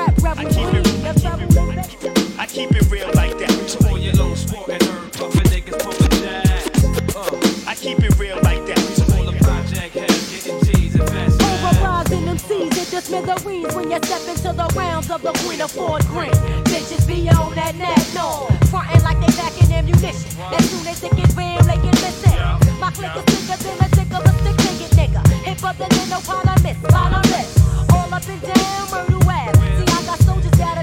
level 0.00 0.10
of 0.10 0.14
this 0.16 0.24
rap 0.24 0.36
revolution. 0.38 0.82
The 1.02 1.20
trouble 1.20 1.42
is 1.44 1.54
that- 1.54 2.38
I 2.38 2.46
keep 2.46 2.70
it 2.72 2.90
real 2.90 3.10
like 3.14 3.38
that. 3.38 3.50
To 3.68 3.88
all 3.88 3.98
your 3.98 4.14
low 4.14 4.34
sporting 4.34 4.80
herb 4.88 5.12
puffin' 5.12 5.46
niggas 5.52 5.78
pumping 5.82 6.10
jazz. 6.20 7.16
Uh, 7.16 7.70
I 7.70 7.74
keep 7.74 7.98
it 8.02 8.18
real 8.18 8.38
like 8.42 8.64
that. 8.66 8.80
To 8.96 9.02
all 9.16 9.24
the 9.24 9.36
project 9.44 9.94
heads 9.94 10.30
getting 10.30 10.60
G's 10.64 10.94
and 10.94 11.08
fast 11.10 11.42
Overrising 11.42 12.24
them 12.26 12.38
C's 12.38 12.78
and 12.78 12.86
the 12.94 13.00
smithereens 13.02 13.74
when 13.74 13.90
you 13.90 13.98
step 14.02 14.22
into 14.28 14.52
the 14.52 14.66
rounds 14.74 15.10
of 15.10 15.22
the 15.22 15.32
Queen 15.44 15.60
of 15.60 15.70
Fort 15.70 16.04
Greene. 16.08 16.32
Bitches 16.64 17.06
be 17.06 17.28
on 17.28 17.54
that 17.54 17.74
net, 17.76 18.02
no. 18.14 18.48
Frontin' 18.70 19.02
like 19.02 19.20
they 19.20 19.32
backing 19.36 19.72
ammunition. 19.72 20.30
As 20.56 20.64
soon 20.70 20.86
as 20.86 21.02
it 21.02 21.14
get 21.16 21.30
real, 21.36 21.60
they 21.62 21.76
get 21.76 21.94
missing. 22.00 22.38
My 22.80 22.90
click 22.90 23.12
is 23.16 23.24
thicker 23.34 23.58
than 23.62 23.76
a 23.84 23.88
tick 23.96 24.10
of 24.16 24.24
a 24.24 24.32
stick 24.40 24.56
nigga 24.64 24.88
nigga. 24.98 25.22
Hip 25.44 25.62
up 25.64 25.78
and 25.80 25.92
then 25.92 26.08
no 26.08 26.18
economist, 26.18 26.84
economist. 26.84 27.60
All 27.92 28.14
up 28.14 28.28
and 28.28 28.42
down, 28.42 28.90
murder 28.90 29.30
ass. 29.30 29.79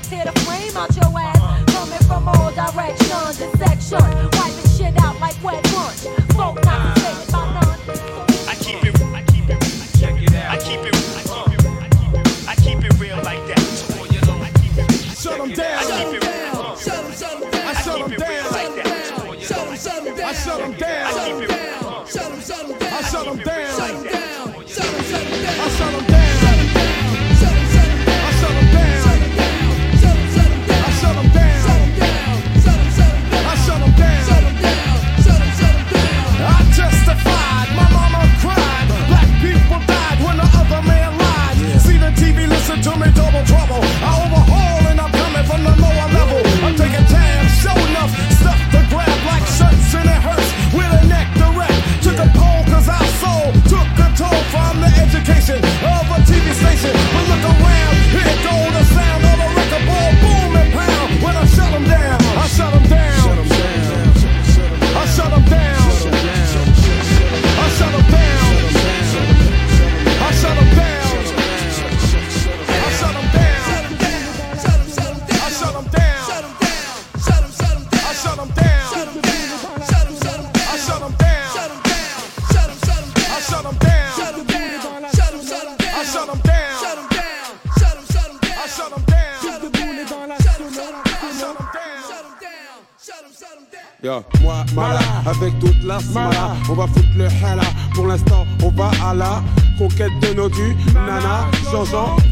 See, 0.09 0.15
I 0.15 0.25
got 0.25 0.33
soldiers 0.33 0.33
that'll 0.33 0.33
tear 0.33 0.33
the 0.33 0.39
frame 0.41 0.77
out 0.77 0.95
your 0.95 1.19
ass. 1.19 1.73
Coming 1.73 2.03
from 2.07 2.27
all 2.29 2.51
directions 2.51 3.41
and 3.41 3.51
sections. 3.59 4.29
Wiping 4.39 4.69
shit 4.77 4.95
out 5.03 5.19
like 5.19 5.35
wet 5.43 5.63
lunch. 5.73 6.01
Folk 6.35 6.63
not 6.63 6.95
to 6.95 7.01
say 7.01 7.11
it 7.23 7.31
by 7.31 7.43
none. 7.55 7.79
I 8.47 8.55
keep 8.55 8.83
it, 8.85 9.01
I 9.13 9.23
keep 9.23 9.49
it, 9.49 9.59
check 9.99 10.21
it 10.21 10.33
out. 10.35 10.51
I 10.51 10.57
keep 10.59 10.79
it, 10.79 10.95
I 10.95 11.23
keep 11.23 11.59
it, 11.59 11.67
I 11.67 11.89
keep 11.89 12.13
it, 12.15 12.47
I 12.47 12.55
keep 12.55 12.85
it 12.85 12.99
real 12.99 13.17
like 13.23 13.43
that. 13.47 13.59
To 13.59 13.99
all 13.99 14.07
your 14.07 14.23
I 14.43 14.51
keep 14.61 14.77
it, 14.77 14.91
Shut 15.17 15.39
'em 15.41 15.51
down. 15.51 15.83
I 15.83 16.05
keep 16.11 16.23
it, 16.23 16.79
Shut 16.79 17.03
'em, 17.03 17.11
shut 17.13 17.33
'em 17.35 17.47
I 17.47 17.73
down. 17.73 17.97
keep 17.97 18.19
it 18.19 18.27
real 18.27 18.51
like 18.51 18.75
that. 18.79 19.07
To 19.07 19.27
all 19.27 19.35
Shut 19.41 19.57
low, 19.57 19.67
'em, 19.67 19.77
shut 19.77 20.07
'em 20.07 20.15
down. 20.15 20.29
I 20.29 20.33
shut 20.33 20.61
'em 20.61 20.73
down. 20.73 21.07
I 21.07 21.27
keep 21.27 21.49
it 21.49 21.51
Shut 22.13 22.31
'em, 22.31 22.41
shut 22.41 23.76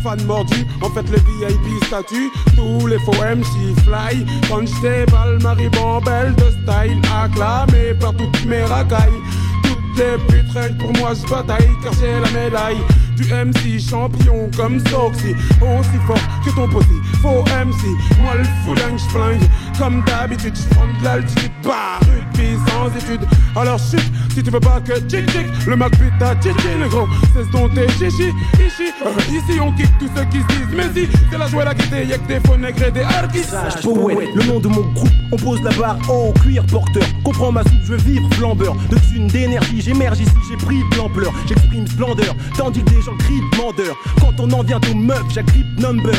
En 0.08 0.90
fait 0.92 1.10
le 1.10 1.18
VIP 1.18 1.84
statut. 1.86 2.30
Tous 2.56 2.86
les 2.86 3.00
faux 3.00 3.14
MC 3.14 3.74
fly, 3.84 4.26
quand 4.48 4.66
j'déballe, 4.68 5.40
Marie 5.42 5.70
Bambelle 5.70 6.36
de 6.36 6.52
style, 6.52 7.02
acclamé 7.12 7.96
par 8.00 8.14
toutes 8.14 8.46
mes 8.46 8.64
racailles. 8.64 9.20
Toutes 9.64 9.98
les 9.98 10.18
putes 10.28 10.78
pour 10.78 10.94
moi, 11.00 11.14
je 11.16 11.28
bataille, 11.28 11.70
car 11.84 11.94
la 12.02 12.32
médaille. 12.32 12.78
Du 13.18 13.24
MC 13.24 13.80
champion 13.80 14.50
comme 14.56 14.80
Soxy, 14.88 15.34
aussi 15.62 15.98
fort 16.06 16.20
que 16.46 16.52
ton 16.52 16.68
posi. 16.68 17.00
Faux 17.22 17.44
MC, 17.44 17.88
moi 18.22 18.34
le 18.38 18.44
foulingue, 18.64 18.98
j'flingue. 18.98 19.50
Comme 19.78 20.04
d'habitude, 20.06 20.56
j'prends 20.56 20.88
de 20.88 21.04
l'altitude, 21.04 21.52
pas 21.64 22.00
rugby 22.02 22.58
sans 22.68 22.88
études. 22.98 23.28
Alors 23.56 23.80
chute, 23.80 24.12
si 24.34 24.44
tu 24.44 24.50
veux 24.52 24.60
pas 24.60 24.80
que 24.82 24.94
tchic 25.00 25.30
tchic, 25.30 25.48
le 25.68 25.76
Mac 25.76 25.92
pute 25.92 26.18
ta 26.20 26.36
tchichi, 26.36 26.68
le 26.80 26.88
gros. 26.88 27.08
Cesse 27.34 27.50
donc 27.52 27.74
tes 27.74 27.88
chichi, 27.90 28.30
ici. 28.66 28.92
Ici 29.30 29.60
on 29.60 29.72
kick 29.74 29.90
tous 29.98 30.10
ceux 30.16 30.26
qui 30.26 30.42
se 30.42 30.48
disent, 30.48 30.76
mais 30.76 30.90
si, 30.94 31.08
c'est 31.32 31.38
la 31.38 31.48
joie 31.48 31.66
la 31.66 31.74
gaieté, 31.74 32.06
y'a 32.06 32.18
que 32.18 32.28
des 32.28 32.40
faux 32.40 32.58
nègres 32.58 32.84
et 32.84 32.92
des 32.92 33.02
artistes. 33.02 33.56
Le 33.84 34.44
nom 34.48 34.60
de 34.60 34.68
mon 34.68 34.82
groupe, 34.94 35.10
on 35.32 35.38
pose 35.38 35.62
la 35.64 35.72
barre 35.72 35.98
en 36.10 36.32
cuir 36.34 36.66
porteur. 36.66 37.04
Comprends 37.24 37.52
ma 37.52 37.64
soupe, 37.64 37.74
je 37.84 37.94
veux 37.94 37.98
vivre 37.98 38.28
flambeur. 38.34 38.76
De 38.90 38.98
thunes, 38.98 39.28
d'énergie, 39.28 39.82
j'émerge 39.82 40.20
ici, 40.20 40.32
j'ai 40.50 40.58
pris 40.58 40.78
de 40.92 40.98
l'ampleur. 40.98 41.32
J'exprime 41.48 41.88
splendeur, 41.88 42.36
tandis 42.58 42.84
que 42.84 42.90
des 42.92 43.02
gens 43.02 43.16
crient 43.20 43.42
demandeur. 43.52 43.96
Quand 44.20 44.40
on 44.40 44.52
en 44.52 44.64
vient 44.64 44.80
aux 44.92 44.96
meufs, 44.96 45.24
j'agrippe 45.34 45.80
number. 45.80 46.14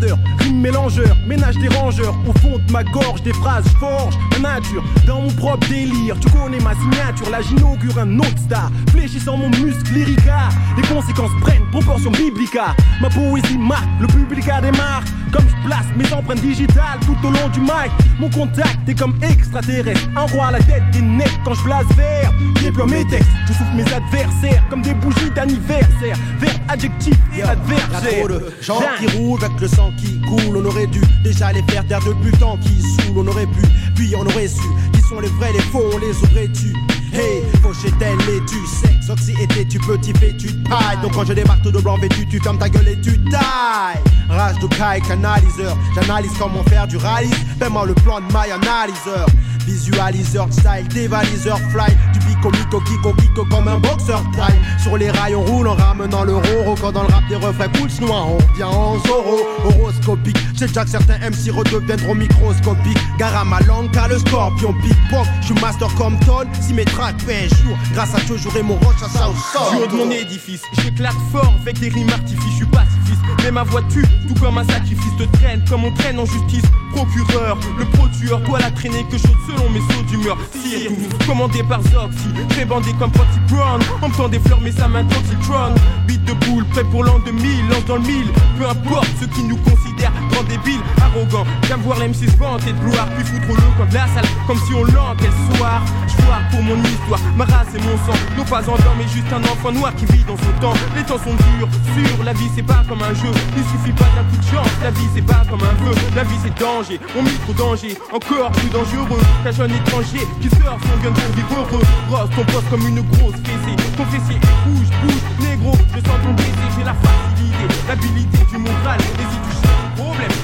Rime 0.00 0.60
mélange 0.60 0.96
mélangeur, 0.96 1.16
ménage 1.26 1.56
des 1.58 1.68
rangeurs. 1.68 2.14
Au 2.26 2.32
fond 2.38 2.58
de 2.66 2.72
ma 2.72 2.82
gorge, 2.82 3.22
des 3.22 3.32
phrases 3.34 3.66
forge 3.78 4.14
ma 4.40 4.54
nature. 4.54 4.82
Dans 5.06 5.20
mon 5.20 5.28
propre 5.30 5.68
délire, 5.68 6.16
tu 6.18 6.30
connais 6.30 6.60
ma 6.60 6.74
signature. 6.74 7.30
Là, 7.30 7.40
j'inaugure 7.42 7.98
un 7.98 8.18
autre 8.18 8.38
star. 8.38 8.70
Fléchissant 8.90 9.36
mon 9.36 9.50
muscle 9.50 9.92
lyrica. 9.92 10.48
Les 10.76 10.82
conséquences 10.82 11.30
prennent 11.42 11.66
proportion 11.70 12.10
biblica. 12.10 12.74
Ma 13.00 13.10
poésie 13.10 13.58
marque, 13.58 13.86
le 14.00 14.06
public 14.06 14.48
a 14.48 14.60
des 14.62 14.72
marques. 14.72 15.08
Comme 15.32 15.44
je 15.48 15.66
place 15.68 15.86
mes 15.96 16.12
empreintes 16.12 16.40
digitales 16.40 17.00
tout 17.06 17.16
au 17.26 17.30
long 17.30 17.48
du 17.52 17.60
mic. 17.60 17.90
Mon 18.18 18.28
contact 18.30 18.86
est 18.88 18.98
comme 18.98 19.14
extraterrestre. 19.22 20.00
Un 20.16 20.22
roi 20.26 20.46
à 20.46 20.50
la 20.52 20.58
tête 20.58 20.82
des 20.92 21.00
necks 21.02 21.38
quand 21.44 21.54
je 21.54 21.62
place 21.64 21.86
vert. 21.96 22.32
Déploie 22.62 22.86
mes 22.86 23.04
textes, 23.06 23.30
je 23.48 23.52
souffle 23.54 23.74
mes 23.74 23.82
adversaires 23.92 24.62
comme 24.70 24.82
des 24.82 24.94
bougies 24.94 25.30
d'anniversaire. 25.34 26.16
Verbe 26.38 26.52
adjectif 26.68 27.14
et 27.34 27.38
Y'a 27.38 27.50
adversaire. 27.50 28.18
trop 28.18 28.28
de 28.28 28.52
gens 28.60 28.80
qui 28.98 29.16
roulent 29.16 29.42
avec 29.44 29.60
le 29.60 29.68
sang 29.68 29.81
qui 29.96 30.20
coule. 30.20 30.56
On 30.56 30.64
aurait 30.64 30.86
dû 30.86 31.00
déjà 31.24 31.52
les 31.52 31.62
faire 31.64 31.86
taire 31.86 32.00
depuis 32.00 32.30
le 32.30 32.62
qui 32.62 32.80
saoule. 32.80 33.18
On 33.18 33.26
aurait 33.26 33.46
pu, 33.46 33.62
puis 33.94 34.14
on 34.16 34.26
aurait 34.26 34.48
su 34.48 34.62
qui 34.92 35.00
sont 35.00 35.20
les 35.20 35.28
vrais, 35.28 35.52
les 35.52 35.60
faux, 35.60 35.84
on 35.92 35.98
les 35.98 36.16
aurait 36.24 36.48
tu. 36.48 36.74
Hey, 37.12 37.42
fauché 37.62 37.92
tel 37.98 38.18
et 38.20 38.40
tu 38.46 38.66
sexe, 38.66 39.10
anxiété, 39.10 39.66
tu 39.68 39.78
petit 39.78 40.14
fait, 40.14 40.34
tu 40.36 40.46
tailles. 40.62 40.98
Donc 41.02 41.12
quand 41.12 41.26
je 41.26 41.34
débarque 41.34 41.62
tout 41.62 41.70
de 41.70 41.78
blanc 41.78 41.98
vêtu, 41.98 42.26
tu 42.26 42.40
fermes 42.40 42.58
ta 42.58 42.70
gueule 42.70 42.88
et 42.88 43.00
tu 43.00 43.18
tailles. 43.24 44.00
Rage 44.30 44.58
de 44.60 44.66
caille, 44.68 45.02
canaliseur, 45.02 45.76
j'analyse 45.94 46.32
comment 46.38 46.62
faire 46.64 46.86
du 46.86 46.96
rallye. 46.96 47.30
Fais-moi 47.58 47.84
le 47.86 47.94
plan 47.94 48.20
de 48.20 48.26
my 48.26 48.50
analyseur. 48.50 49.26
Visualiseur, 49.66 50.48
style, 50.50 50.88
dévaliseur, 50.88 51.58
fly 51.70 51.94
Du 52.14 52.21
bico, 52.50 52.80
mico, 52.80 53.12
kiko, 53.14 53.44
comme 53.44 53.68
un 53.68 53.78
boxeur 53.78 54.22
taille 54.36 54.58
Sur 54.82 54.96
les 54.96 55.10
rails 55.10 55.34
on 55.34 55.42
roule 55.42 55.68
en 55.68 55.74
ramenant 55.74 56.24
le 56.24 56.34
roro. 56.34 56.74
Quand 56.80 56.92
dans 56.92 57.02
le 57.02 57.08
rap 57.08 57.26
des 57.28 57.36
refrains 57.36 57.68
cool 57.68 57.90
chinois 57.90 58.26
on 58.26 58.38
vient 58.54 58.68
en 58.68 58.98
zoro 59.06 59.46
Horoscopique, 59.64 60.36
j'ai 60.54 60.66
déjà 60.66 60.84
que 60.84 60.90
certains 60.90 61.18
MC 61.18 61.50
redeviendront 61.50 62.14
microscopiques. 62.14 62.98
Gare 63.18 63.36
à 63.36 63.44
ma 63.44 63.60
langue 63.60 63.90
le 64.08 64.18
scorpion 64.18 64.74
pickpock. 64.82 65.26
Je 65.40 65.46
suis 65.46 65.54
master 65.60 65.88
comme 65.94 66.18
Toll, 66.20 66.46
si 66.60 66.74
mes 66.74 66.84
tracks 66.84 67.16
pèsent 67.24 67.50
jour. 67.62 67.76
Grâce 67.92 68.14
à 68.14 68.20
Dieu 68.20 68.36
j'aurai 68.36 68.62
mon 68.62 68.74
roche 68.76 69.02
à 69.04 69.08
ça 69.08 69.28
au 69.28 69.86
de 69.86 69.92
mon 69.96 70.10
édifice, 70.10 70.62
j'éclate 70.82 71.14
fort 71.30 71.54
avec 71.60 71.78
des 71.78 71.88
rimes 71.88 72.10
artifices, 72.10 72.50
je 72.50 72.56
suis 72.56 72.66
pacifiste. 72.66 73.22
Mais 73.42 73.50
ma 73.50 73.62
voix 73.64 73.82
tue, 73.90 74.04
tout 74.28 74.34
comme 74.40 74.58
un 74.58 74.64
sacrifice 74.64 75.16
te 75.18 75.24
traîne, 75.36 75.64
comme 75.68 75.84
on 75.84 75.92
traîne 75.92 76.18
en 76.18 76.26
justice. 76.26 76.64
Procureur, 76.94 77.58
le 77.78 77.84
pro-tueur, 77.86 78.40
doit 78.40 78.60
la 78.60 78.70
traîner 78.70 79.04
que 79.10 79.18
chaude 79.18 79.36
selon 79.48 79.68
mes 79.70 79.80
sauts 79.80 80.02
d'humeur. 80.08 80.36
Sire, 80.52 80.90
commandé 81.26 81.62
par 81.64 81.82
Zoxy, 81.82 82.28
fait 82.50 82.64
bandé 82.64 82.92
comme 82.98 83.10
Potty 83.10 83.40
Brown. 83.48 83.80
On 84.02 84.08
me 84.08 84.28
des 84.28 84.38
fleurs, 84.38 84.60
mais 84.60 84.72
ça 84.72 84.86
main 84.88 85.04
Toxitron. 85.04 85.74
Beat 86.06 86.24
de 86.24 86.34
boule, 86.46 86.64
prêt 86.66 86.84
pour 86.84 87.04
l'an 87.04 87.18
2000, 87.24 87.68
lance 87.68 87.84
dans 87.86 87.96
le 87.96 88.02
mille. 88.02 88.28
Peu 88.58 88.68
importe 88.68 89.08
ceux 89.20 89.26
qui 89.26 89.42
nous 89.42 89.56
considèrent 90.02 90.28
grands 90.30 90.42
débiles, 90.44 90.80
arrogants. 91.00 91.46
J'aime 91.68 91.80
voir 91.80 91.98
l'MC 91.98 92.30
se 92.30 92.36
vanter 92.36 92.72
de 92.72 92.78
gloire, 92.78 93.06
puis 93.16 93.24
foutre 93.24 93.46
le 93.48 93.76
coin 93.76 93.86
de 93.86 93.94
la 93.94 94.06
salle, 94.08 94.26
comme 94.46 94.58
si 94.66 94.74
on 94.74 94.84
l'enquête 94.84 95.30
le 95.30 95.56
soir. 95.56 95.82
J'foire 96.08 96.42
pour 96.50 96.62
mon 96.62 96.76
histoire, 96.82 97.20
ma 97.36 97.44
race 97.44 97.74
et 97.74 97.78
mon 97.78 97.96
sang. 98.06 98.18
Non 98.36 98.44
pas 98.44 98.60
en 98.62 98.76
blanc, 98.76 98.94
mais 98.98 99.08
juste 99.08 99.32
un 99.32 99.42
enfant 99.44 99.72
noir 99.72 99.94
qui 99.94 100.06
vit 100.06 100.24
dans 100.24 100.36
son 100.36 100.52
temps. 100.60 100.74
Les 100.96 101.02
temps 101.02 101.18
sont 101.18 101.34
durs, 101.34 101.68
sûr, 101.94 102.24
la 102.24 102.32
vie 102.32 102.50
c'est 102.54 102.62
pas 102.62 102.82
comme 102.88 103.02
un 103.02 103.14
jeu. 103.14 103.30
Il 103.56 103.64
suffit 103.64 103.92
pas 103.92 104.08
d'un 104.16 104.24
coup 104.24 104.36
de 104.36 104.48
chance, 104.50 104.68
la 104.82 104.90
vie 104.90 105.08
c'est 105.14 105.26
pas 105.26 105.42
comme 105.48 105.62
un 105.62 105.74
vœu. 105.84 105.94
La 106.16 106.24
vie 106.24 106.38
c'est 106.42 106.56
danger, 106.58 107.00
on 107.16 107.22
mit 107.22 107.38
trop 107.44 107.54
danger, 107.54 107.96
encore 108.12 108.50
plus 108.52 108.70
dangereux. 108.70 109.22
Qu'un 109.44 109.52
jeune 109.52 109.72
étranger 109.72 110.26
qui 110.40 110.48
sort 110.50 110.78
son 110.80 110.96
gun 111.02 111.12
pour 111.12 111.30
vivre 111.36 111.54
heureux. 111.58 111.84
Brosse 112.08 112.30
ton 112.36 112.44
poste 112.44 112.68
comme 112.70 112.86
une 112.86 113.02
grosse 113.02 113.38
fessée. 113.44 113.76
Ton 113.96 114.04
fessier 114.06 114.38
bouge, 114.66 114.90
bouge, 115.02 115.48
négro, 115.48 115.72
je 115.94 116.00
sens 116.00 116.18
ton 116.22 116.32
baiser, 116.34 116.68
j'ai 116.76 116.84
la 116.84 116.94
facilité, 116.94 117.64
l'habilité 117.88 118.38
du 118.50 118.58
moral. 118.58 119.00
Et 119.00 119.41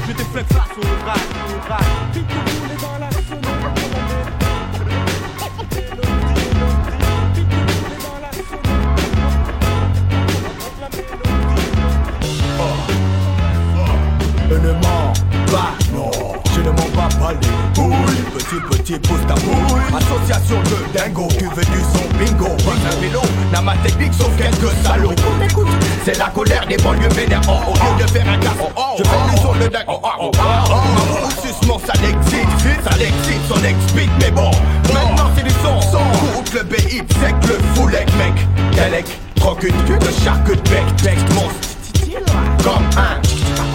je 0.06 0.12
déflexe 0.12 0.52
face 0.52 0.76
au 0.76 1.06
rage, 1.06 1.20
au 1.48 2.97
pas 17.06 17.32
les 17.32 17.48
couilles. 17.74 18.24
Petit 18.34 18.60
petit 18.70 18.98
pousse 18.98 19.26
ta 19.26 19.34
boule. 19.34 19.80
Association 19.96 20.56
de 20.62 20.98
dingo, 20.98 21.28
tu 21.38 21.44
veux 21.44 21.64
du 21.64 21.80
son 21.92 22.08
bingo. 22.18 22.56
Pas 22.64 22.72
un 22.90 23.00
vélo, 23.00 23.20
n'a 23.52 23.62
ma 23.62 23.76
technique 23.76 24.14
sauf 24.14 24.30
quelques 24.36 24.72
salauds. 24.82 25.14
C'est 26.04 26.18
la 26.18 26.30
colère 26.30 26.66
des 26.66 26.76
banlieues 26.78 27.08
vénères. 27.10 27.40
Oh, 27.48 27.52
oh, 27.66 27.70
au 27.70 27.98
lieu 27.98 28.04
de 28.04 28.10
faire 28.10 28.28
un 28.28 28.38
gaffe, 28.38 28.56
oh, 28.60 28.70
oh, 28.76 28.82
je 28.98 29.04
fais 29.04 29.30
du 29.30 29.42
son 29.42 29.52
le 29.54 29.68
dingue. 29.68 29.84
Oh, 29.88 30.00
oh, 30.02 30.08
oh, 30.20 30.30
oh, 30.34 30.70
oh. 30.70 31.80
Ça 31.86 31.92
l'excite, 32.02 32.48
ça 32.82 32.96
l'excite, 32.96 33.40
son 33.46 33.62
explique, 33.62 34.10
mais 34.20 34.30
bon. 34.30 34.50
Maintenant 34.92 35.30
c'est 35.36 35.44
du 35.44 35.50
son, 35.62 35.80
son. 35.80 36.34
Coute 36.34 36.54
le 36.54 36.62
BI, 36.62 36.96
sec 37.20 37.34
le 37.46 37.58
foulec, 37.74 38.08
mec. 38.16 38.48
De 39.48 40.24
charque 40.24 40.50
de 40.50 40.68
bec, 40.68 40.84
texte 41.02 41.34
monstre. 41.34 41.68
Comme 42.62 42.84
un 42.96 43.20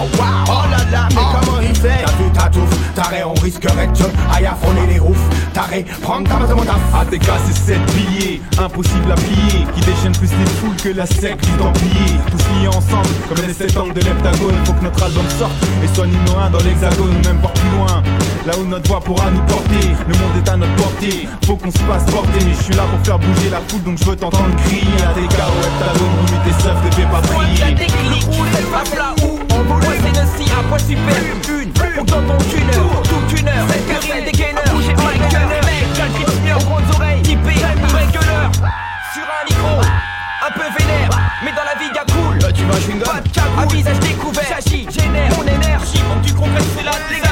Oh 0.03 0.17
wow. 0.17 0.43
Oh 0.49 0.69
là 0.69 0.83
là, 0.91 1.07
mais 1.09 1.21
comment 1.31 1.61
il 1.61 1.73
fait? 1.75 2.03
T'as 2.03 2.11
vu 2.11 2.29
ta 2.33 2.49
touffe, 2.49 2.93
taré, 2.93 3.23
on 3.23 3.33
risquerait 3.35 3.87
de 3.87 4.03
aille 4.35 4.45
affonner 4.45 4.85
les 4.87 4.99
roufs. 4.99 5.29
Taré, 5.53 5.85
prendre 6.01 6.27
ta 6.27 6.37
main 6.37 6.47
de 6.47 6.53
mon 6.53 6.63
taf. 6.63 6.81
ATK 6.93 7.23
c'est 7.45 7.73
7 7.73 7.79
billets, 7.95 8.41
impossible 8.57 9.11
à 9.11 9.15
plier. 9.15 9.65
Qui 9.73 9.81
déchaîne 9.81 10.11
plus 10.11 10.29
les 10.31 10.45
foules 10.59 10.75
que 10.75 10.89
la 10.97 11.05
sec 11.05 11.39
qui 11.39 11.51
d'emplier 11.51 12.19
Tous 12.29 12.59
liés 12.59 12.67
ensemble, 12.67 13.07
comme 13.29 13.45
les 13.47 13.53
7 13.53 13.77
angles 13.77 13.93
de 13.93 14.01
l'heptagone. 14.01 14.55
Faut 14.65 14.73
que 14.73 14.83
notre 14.83 15.03
album 15.03 15.23
sorte 15.39 15.53
et 15.81 15.95
soit 15.95 16.07
numéro 16.07 16.37
1 16.37 16.49
dans 16.49 16.59
l'hexagone 16.59 17.13
Même 17.23 17.39
pas 17.39 17.53
plus 17.55 17.69
loin, 17.77 18.03
là 18.45 18.53
où 18.59 18.65
notre 18.65 18.89
voix 18.89 18.99
pourra 18.99 19.31
nous 19.31 19.43
porter. 19.43 19.87
Le 20.05 20.15
monde 20.15 20.35
est 20.45 20.49
à 20.49 20.57
notre 20.57 20.75
portée, 20.75 21.29
faut 21.45 21.55
qu'on 21.55 21.71
se 21.71 21.79
passe 21.79 22.03
porter. 22.11 22.43
Mais 22.45 22.53
je 22.59 22.63
suis 22.63 22.73
là 22.73 22.83
pour 22.91 22.99
faire 23.05 23.19
bouger 23.19 23.49
la 23.49 23.61
foule 23.69 23.83
donc 23.83 23.97
je 23.99 24.03
veux 24.03 24.17
t'entendre 24.17 24.53
crier. 24.65 24.99
ATK 24.99 25.39
au 25.39 25.63
heptagone, 25.63 26.11
remue 26.27 26.43
tes 26.43 26.61
seufs, 26.61 26.77
fais 26.91 27.03
pas 27.03 27.21
prier. 27.21 27.75
là 28.97 29.15
où 29.23 29.42
Moi 29.42 29.42
c'est 29.42 29.42
Nancy, 29.42 29.42
à 29.42 29.42
quoi 29.42 29.42
tu 30.87 30.95
perds 30.95 31.61
une 31.61 31.71
On 31.99 32.05
t'entend 32.05 32.37
qu'une 32.49 32.69
heure, 32.69 33.01
toute 33.03 33.39
une 33.39 33.47
heure 33.47 33.65
C'est 33.69 33.87
Karine 33.87 34.25
des 34.25 34.31
gainers, 34.31 34.69
bouger 34.71 34.95
Mike 34.95 35.31
Gunner 35.31 35.61
Mec, 35.65 35.93
calcule 35.95 36.39
bien, 36.43 36.57
aux 36.57 36.63
grandes 36.63 36.95
oreilles. 36.95 37.21
Typé, 37.21 37.53
vrai 37.53 38.07
gueuleur 38.11 38.51
Sur 39.13 39.23
un 39.23 39.45
micro, 39.47 39.81
un 39.81 40.51
peu 40.51 40.67
vénère. 40.77 41.09
Mais 41.43 41.51
dans 41.51 41.63
la 41.63 41.75
vie 41.79 41.91
y'a 41.93 42.05
cool. 42.13 42.53
Tu 42.53 42.63
vas 42.65 42.79
chewing 42.79 42.99
Pas 42.99 43.21
de 43.21 43.29
cagoule, 43.29 43.59
à 43.59 43.65
visage 43.65 43.99
découvert. 43.99 44.43
J'agis, 44.49 44.87
génère 44.89 45.31
mon 45.37 45.43
énergie 45.43 46.01
Manque 46.07 46.21
du 46.21 46.33
congrès, 46.33 46.61
c'est 46.77 46.83
la 46.83 47.22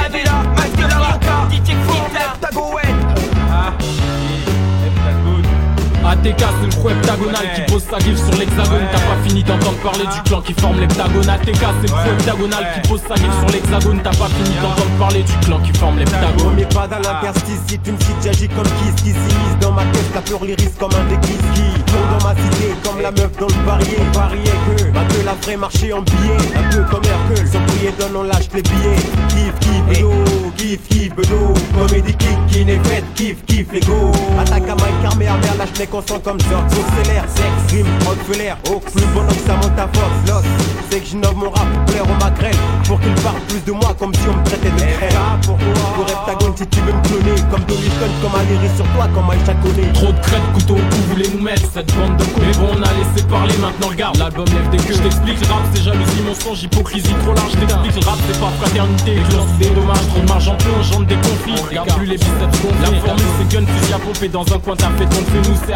ATK 6.22 6.38
c'est 6.38 6.66
le 6.66 6.80
crew 6.80 6.90
heptagonal 6.90 7.46
qui 7.54 7.72
pose 7.72 7.82
sa 7.82 7.98
gifle 7.98 8.16
sur 8.16 8.38
l'hexagone. 8.38 8.86
T'as 8.92 9.00
pas 9.00 9.18
fini 9.26 9.42
d'entendre 9.42 9.78
parler 9.82 10.04
du 10.04 10.22
clan 10.22 10.40
qui 10.40 10.52
forme 10.54 10.78
l'heptagone. 10.78 11.28
ATK 11.28 11.50
c'est 11.50 11.90
le 11.90 11.94
crew 11.94 12.12
heptagonal 12.12 12.66
qui 12.74 12.88
pose 12.88 13.00
sa 13.08 13.14
gifle 13.16 13.38
sur 13.40 13.50
l'hexagone. 13.50 14.00
T'as 14.04 14.14
pas 14.14 14.28
fini 14.28 14.54
d'entendre 14.62 14.98
parler 15.00 15.22
du 15.24 15.32
clan 15.44 15.58
qui 15.58 15.72
forme 15.78 15.98
l'heptagone. 15.98 16.46
Remets 16.46 16.66
pas 16.66 16.86
dans 16.86 17.00
l'interstice, 17.00 17.60
si 17.66 17.78
tu 17.80 17.90
me 17.90 17.98
cites, 17.98 18.22
j'agis 18.22 18.48
comme 18.48 18.62
Kiss 18.62 19.02
qui 19.02 19.10
s'immisce 19.10 19.58
dans 19.60 19.72
ma 19.72 19.82
tête, 19.86 20.14
la 20.14 20.20
peur 20.20 20.44
l'iris 20.44 20.74
comme 20.78 20.92
un 20.94 21.04
déguise 21.10 21.42
qui 21.54 21.82
tourne 21.90 22.18
dans 22.18 22.24
ma 22.24 22.34
cité 22.36 22.70
comme 22.84 23.00
la 23.02 23.10
meuf 23.10 23.32
dans 23.40 23.48
le 23.48 23.66
parier. 23.66 23.98
Parier 24.12 24.54
que 24.76 24.84
ma 24.92 25.04
gueule 25.04 25.28
a 25.28 25.34
ferait 25.42 25.56
marcher 25.56 25.92
en 25.92 26.02
billets, 26.02 26.38
un 26.54 26.70
peu 26.70 26.82
comme 26.88 27.02
Hercule, 27.02 27.48
sans 27.48 27.60
prier 27.66 27.92
donne 27.98 28.14
on 28.16 28.22
lâche 28.22 28.48
les 28.54 28.62
billets. 28.62 29.02
Kiff, 29.28 29.54
kiff, 29.58 29.82
bedo, 29.88 30.12
kiff, 30.56 30.88
kiff, 30.88 31.14
bedo, 31.16 31.52
comédie 31.74 32.14
kick, 32.14 32.38
qui 32.46 32.64
n'est 32.64 32.78
faite, 32.84 33.04
kiff, 33.16 33.44
kiff, 33.46 33.66
les 33.72 33.80
go. 33.80 34.12
Attaque 34.40 34.68
à 34.68 34.76
Mike 34.76 35.02
Carmer, 35.02 35.24
merde, 35.24 35.58
lâche 35.58 35.78
les 35.80 35.86
consents 36.12 36.20
comme 36.20 36.40
ça. 36.40 36.58
Accélère, 36.82 37.24
sexe, 37.28 37.72
rime, 37.72 37.86
Rockefeller, 38.06 38.54
oh, 38.70 38.80
plus 38.80 39.06
bon 39.14 39.26
que 39.26 39.34
ça 39.34 39.54
monte 39.54 39.78
à 39.78 39.88
force, 39.92 40.28
lost. 40.28 40.46
C'est 40.90 41.00
que 41.00 41.06
j'innove 41.06 41.36
mon 41.36 41.50
rap. 41.50 41.66
Pour 41.72 41.84
plaire 41.86 42.04
au 42.04 42.24
magrel, 42.24 42.54
pour 42.86 43.00
qu'il 43.00 43.14
parle 43.22 43.40
plus 43.48 43.60
de 43.64 43.72
moi 43.72 43.94
comme 43.98 44.14
si 44.14 44.22
on 44.28 44.36
me 44.36 44.44
traitait 44.44 44.70
de 44.70 44.76
crème. 44.76 45.56
Pour 45.94 46.06
heptagone 46.06 46.56
si 46.56 46.66
tu 46.66 46.80
veux 46.80 46.92
me 46.92 47.02
cloner, 47.02 47.40
comme 47.50 47.64
Dolly 47.64 47.88
Stone, 47.96 48.14
comme 48.20 48.34
Aléry 48.34 48.68
sur 48.76 48.86
toi, 48.94 49.08
comme 49.14 49.30
Aïcha 49.30 49.54
Koné. 49.62 49.92
Trop 49.94 50.12
de 50.12 50.20
crêtes, 50.20 50.48
couteau 50.54 50.74
au 50.74 50.84
cou, 50.84 51.00
voulez 51.10 51.28
nous 51.34 51.42
mettre 51.42 51.64
cette 51.72 51.94
bande 51.96 52.16
de 52.16 52.24
cons 52.24 52.40
Mais 52.44 52.56
bon 52.58 52.68
on 52.76 52.82
a 52.82 52.92
laissé 52.92 53.26
parler, 53.28 53.56
maintenant 53.58 53.88
regarde 53.88 54.16
L'album 54.18 54.44
lève 54.46 54.68
des 54.70 54.78
queues, 54.78 54.94
je 54.94 55.02
t'explique 55.02 55.40
le 55.40 55.46
rap 55.46 55.62
c'est 55.72 55.82
jalousie, 55.82 56.22
mensonge, 56.26 56.62
hypocrisie 56.62 57.14
trop 57.24 57.34
large. 57.34 57.52
Je 57.52 57.58
t'explique 57.64 57.96
le 57.96 58.04
rap 58.08 58.18
c'est 58.28 58.40
pas 58.40 58.52
fraternité, 58.60 59.12
je 59.30 59.36
lance 59.36 59.52
des 59.58 59.70
dommages 59.70 60.08
Trop 60.08 60.20
de 60.20 60.28
marge 60.28 60.48
en 60.48 60.56
plomb, 60.56 60.76
engendre 60.80 61.06
des 61.06 61.16
conflits 61.16 61.56
Regarde 61.68 61.96
plus 61.96 62.06
les 62.06 62.18
biceps 62.18 62.56
gonflés. 62.60 63.00
La 63.00 63.00
formule 63.00 63.32
c'est 63.38 63.48
gun, 63.48 63.64
fusil 63.66 63.94
à 63.94 63.98
pomper 63.98 64.28
Dans 64.28 64.44
un 64.44 64.58
coin 64.58 64.76
t'as 64.76 64.92
fait 64.98 65.06
ton 65.06 65.22
nous 65.32 65.58
c'est 65.66 65.72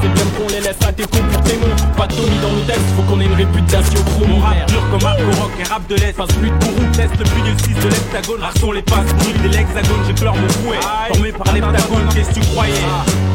C'est 0.00 0.12
bien 0.12 0.24
qu'on 0.36 0.48
les 0.48 0.60
laisse 0.60 0.82
à 0.86 0.92
tes 0.92 1.06
pour 1.06 1.42
tes 1.42 1.56
noms 1.56 1.74
Pas 1.96 2.06
de 2.06 2.14
Tommy 2.14 2.38
dans 2.42 2.52
nos 2.52 2.60
textes, 2.62 2.82
faut 2.96 3.02
qu'on 3.02 3.20
ait 3.20 3.26
une 3.26 3.34
réputation 3.34 4.02
chromo 4.04 4.34
Mon 4.34 4.40
rap 4.40 4.66
dur 4.66 4.82
comme 4.90 5.02
Marco 5.02 5.22
Rock 5.40 5.52
et 5.58 5.64
rap 5.64 5.86
de 5.88 5.94
l'Est. 5.96 6.12
Passe 6.12 6.28
plus 6.28 6.50
de 6.50 6.54
bourreau, 6.56 6.82
teste 6.92 7.18
le 7.18 7.24
plus 7.24 7.42
du 7.42 7.64
6 7.64 7.74
de 7.74 7.88
l'heptagone 7.88 8.40
Rares 8.40 8.58
sont 8.58 8.72
les 8.72 8.82
passes 8.82 9.14
brûles 9.14 9.42
de 9.42 9.48
l'hexagone 9.48 10.02
J'ai 10.06 10.14
pleure 10.14 10.34
mon 10.34 10.48
fouet, 10.48 10.80
formé 11.08 11.32
par 11.32 11.52
l'heptagone 11.52 12.08
Qu'est-ce 12.14 12.28
que 12.30 12.34
tu 12.34 12.46
croyais? 12.52 12.74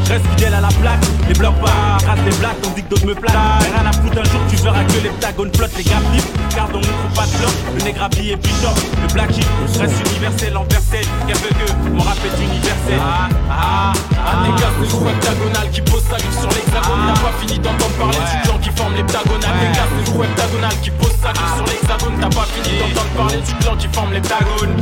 Je 0.04 0.12
reste 0.12 0.26
fidèle 0.36 0.54
à 0.54 0.60
la 0.60 0.68
plaque, 0.68 1.00
les 1.28 1.34
blocs 1.34 1.58
pas. 1.60 1.96
Race 2.06 2.20
des 2.24 2.36
blagues, 2.36 2.56
on 2.66 2.70
dit 2.74 2.82
que 2.82 2.90
d'autres 2.90 3.06
me 3.06 3.14
plaquent. 3.14 3.34
Mais 3.60 3.78
rien 3.78 3.88
à 3.88 3.92
foutre 3.92 4.18
un 4.20 4.24
jour 4.24 4.40
tu 4.48 4.56
verras 4.56 4.84
que 4.84 5.02
l'heptagone 5.02 5.50
flotte 5.54 5.72
Les 5.78 5.84
gars 5.84 6.02
flippent, 6.12 6.38
regarde, 6.54 6.70
on 6.74 6.78
ne 6.78 6.84
trouve 6.84 7.14
pas 7.14 7.26
de 7.26 7.42
l'or. 7.42 7.52
Le 7.74 7.82
nègre 7.82 8.02
habillé 8.02 8.36
bishop, 8.36 8.74
le 9.02 9.12
black 9.12 9.32
sheep 9.34 9.46
reste 9.78 10.00
universel 10.10 10.56
en 10.56 10.64
versel. 10.64 11.04
Que 11.26 11.90
mon 11.90 12.02
rap 12.02 12.18
est 12.24 12.42
universel? 12.42 13.00
Ah, 13.00 13.28
ah, 13.50 13.92
ah, 13.92 14.46
les 14.46 14.60
gars, 14.60 14.70
c'est 14.78 14.86
heptagonal 14.86 15.70
qui 15.70 15.80
pose 15.82 16.02
sa 16.08 16.16
livre 16.16 16.40
sur 16.40 16.48
l'hexagone. 16.50 17.12
T'as 17.14 17.20
pas 17.20 17.34
fini 17.40 17.58
d'entendre 17.58 17.94
parler 17.98 18.18
du 18.18 18.42
clan 18.44 18.58
qui 18.58 18.70
forme 18.70 18.94
l'heptagonal. 18.94 19.50
Les 19.60 19.76
gars, 19.76 19.88
c'est 19.90 20.16
le 20.16 20.24
heptagonal 20.24 20.74
qui 20.82 20.90
pose 20.90 21.16
sa 21.22 21.32
livre 21.32 21.54
sur 21.56 21.66
l'hexagone. 21.66 22.14
T'as 22.20 22.30
pas 22.30 22.46
fini 22.46 22.78
d'entendre 22.78 23.12
parler 23.16 23.40
du 23.42 23.54
clan 23.54 23.76
qui 23.76 23.88
forme 23.88 24.12
l'heptagone. 24.12 24.74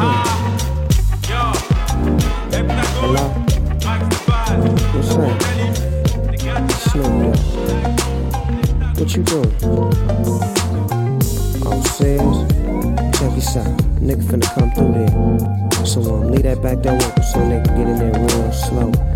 Ah, 0.00 0.24
yo, 1.28 1.42
heptagone, 2.52 3.46
Max 3.84 4.08
Dogg. 5.08 5.46
What 8.98 9.14
you 9.14 9.22
doing? 9.22 10.55
Check. 13.56 13.72
Nigga 14.04 14.22
finna 14.28 14.48
come 14.54 14.70
through 14.72 14.92
there. 14.92 15.86
So 15.86 16.00
um, 16.02 16.30
leave 16.30 16.42
that 16.42 16.60
back 16.62 16.82
door 16.82 16.94
open 16.94 17.22
so 17.22 17.38
nigga 17.40 17.68
get 17.76 17.88
in 17.88 17.98
there 17.98 18.12
real 18.12 18.52
slow. 18.52 19.15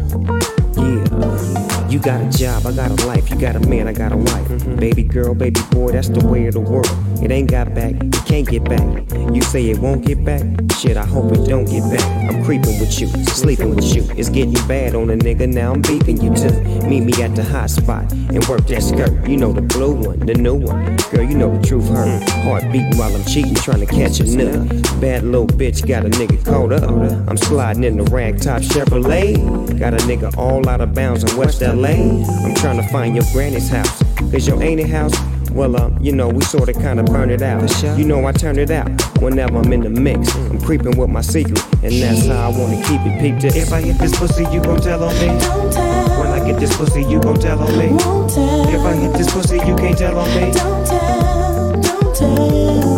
You 1.90 1.98
got 1.98 2.20
a 2.20 2.38
job, 2.38 2.66
I 2.66 2.72
got 2.72 2.92
a 2.92 3.06
life. 3.06 3.28
You 3.30 3.36
got 3.36 3.56
a 3.56 3.60
man, 3.60 3.88
I 3.88 3.92
got 3.92 4.12
a 4.12 4.16
wife. 4.16 4.46
Mm-hmm. 4.46 4.76
Baby 4.76 5.02
girl, 5.02 5.34
baby 5.34 5.60
boy, 5.72 5.90
that's 5.90 6.08
the 6.08 6.24
way 6.24 6.46
of 6.46 6.54
the 6.54 6.60
world. 6.60 6.86
It 7.20 7.32
ain't 7.32 7.50
got 7.50 7.74
back, 7.74 7.94
it 7.94 8.24
can't 8.26 8.48
get 8.48 8.62
back. 8.62 9.10
You 9.34 9.42
say 9.42 9.70
it 9.70 9.78
won't 9.78 10.06
get 10.06 10.24
back? 10.24 10.42
Shit, 10.78 10.96
I 10.96 11.04
hope 11.04 11.32
it 11.32 11.48
don't 11.48 11.64
get 11.64 11.82
back. 11.90 12.30
I'm 12.30 12.44
creeping 12.44 12.78
with 12.78 13.00
you, 13.00 13.08
sleeping 13.26 13.74
with 13.74 13.92
you. 13.92 14.06
It's 14.16 14.28
getting 14.28 14.54
bad 14.68 14.94
on 14.94 15.10
a 15.10 15.16
nigga, 15.16 15.52
now 15.52 15.72
I'm 15.72 15.82
beefing 15.82 16.20
you 16.22 16.32
too. 16.32 16.52
Meet 16.88 17.00
me 17.00 17.22
at 17.24 17.34
the 17.34 17.42
hot 17.42 17.70
spot 17.70 18.10
and 18.12 18.46
work 18.46 18.68
that 18.68 18.84
skirt. 18.84 19.28
You 19.28 19.36
know 19.36 19.52
the 19.52 19.60
blue 19.60 19.92
one, 19.92 20.20
the 20.20 20.34
new 20.34 20.54
one. 20.54 20.96
Girl, 21.10 21.24
you 21.24 21.36
know 21.36 21.58
the 21.58 21.66
truth 21.66 21.88
hurt. 21.88 22.06
Mm. 22.06 22.44
Heart 22.44 22.72
beating 22.72 22.96
while 22.98 23.14
I'm 23.14 23.24
cheating, 23.24 23.56
trying 23.56 23.80
to 23.80 23.86
catch 23.86 24.20
a 24.20 24.24
nut. 24.24 24.68
Bad 25.00 25.24
little 25.24 25.48
bitch 25.48 25.86
got 25.88 26.06
a 26.06 26.08
nigga 26.10 26.44
caught 26.44 26.72
up. 26.72 26.88
I'm 27.28 27.36
sliding 27.36 27.82
in 27.82 27.96
the 27.96 28.04
ragtop 28.04 28.62
Chevrolet. 28.62 29.76
Got 29.76 29.94
a 29.94 29.98
nigga 29.98 30.36
all 30.36 30.68
out 30.68 30.80
of 30.80 30.94
bounds 30.94 31.24
in 31.24 31.36
West 31.36 31.60
LA. 31.60 31.79
I'm 31.88 32.54
trying 32.54 32.76
to 32.76 32.86
find 32.88 33.14
your 33.14 33.24
granny's 33.32 33.68
house. 33.68 34.02
Cause 34.30 34.46
your 34.46 34.62
auntie 34.62 34.82
house, 34.82 35.14
well, 35.50 35.76
um, 35.76 35.98
you 36.00 36.12
know, 36.12 36.28
we 36.28 36.40
sorta 36.42 36.72
kinda 36.72 37.02
burn 37.04 37.30
it 37.30 37.42
out. 37.42 37.62
You 37.98 38.04
know, 38.04 38.26
I 38.26 38.32
turn 38.32 38.58
it 38.58 38.70
out 38.70 38.88
whenever 39.20 39.58
I'm 39.58 39.72
in 39.72 39.80
the 39.80 39.90
mix. 39.90 40.34
I'm 40.36 40.60
creeping 40.60 40.96
with 40.96 41.10
my 41.10 41.22
secret, 41.22 41.62
and 41.82 41.92
that's 42.02 42.26
how 42.26 42.50
I 42.50 42.58
wanna 42.58 42.76
keep 42.86 43.00
it. 43.02 43.20
Peep 43.20 43.40
this. 43.40 43.56
If 43.56 43.72
I 43.72 43.80
hit 43.80 43.98
this 43.98 44.16
pussy, 44.18 44.44
you 44.52 44.62
gon' 44.62 44.80
tell 44.80 45.02
on 45.02 45.14
me. 45.14 45.26
Don't 45.26 45.72
tell. 45.72 46.20
When 46.20 46.28
I 46.28 46.46
get 46.46 46.60
this 46.60 46.76
pussy, 46.76 47.02
you 47.02 47.20
gon' 47.20 47.38
tell 47.38 47.58
on 47.58 47.78
me. 47.78 47.88
Won't 47.88 48.32
tell. 48.32 48.68
If 48.68 48.80
I 48.82 48.92
hit 48.94 49.12
this 49.14 49.32
pussy, 49.32 49.56
you 49.56 49.74
can't 49.76 49.96
tell 49.96 50.18
on 50.18 50.28
me. 50.34 50.52
Don't 50.52 50.86
tell. 50.86 51.80
Don't 52.20 52.84
I 52.84 52.89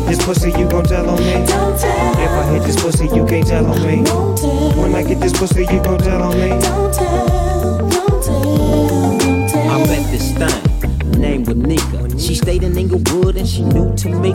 get 0.00 0.08
this 0.08 0.24
pussy, 0.24 0.50
you 0.50 0.68
gon' 0.68 0.84
tell 0.84 1.08
on 1.08 1.18
me. 1.18 1.32
Don't 1.46 1.78
tell. 1.78 2.22
If 2.22 2.30
I 2.30 2.52
hit 2.52 2.62
this 2.62 2.80
pussy, 2.80 3.06
you 3.06 3.26
can't 3.26 3.46
tell 3.46 3.66
on 3.66 3.86
me. 3.86 4.02
Won't 4.02 4.38
tell. 4.38 4.82
When 4.82 4.94
I 4.94 5.02
get 5.02 5.20
this 5.20 5.32
pussy, 5.32 5.62
you 5.62 5.82
gon' 5.82 5.98
tell 5.98 6.22
on 6.22 6.38
me. 6.38 6.48
Don't 6.48 6.94
tell. 6.94 7.88
Don't 7.88 8.24
tell. 8.24 9.18
Don't 9.18 9.50
tell. 9.50 9.70
I 9.70 9.78
met 9.86 10.10
this 10.10 10.32
thing 10.32 11.20
named 11.20 11.46
Wanika. 11.46 12.20
She 12.20 12.34
stayed 12.34 12.62
in 12.62 12.76
Inglewood 12.76 13.36
and 13.36 13.48
she 13.48 13.62
knew 13.62 13.90
Tamika. 13.92 14.34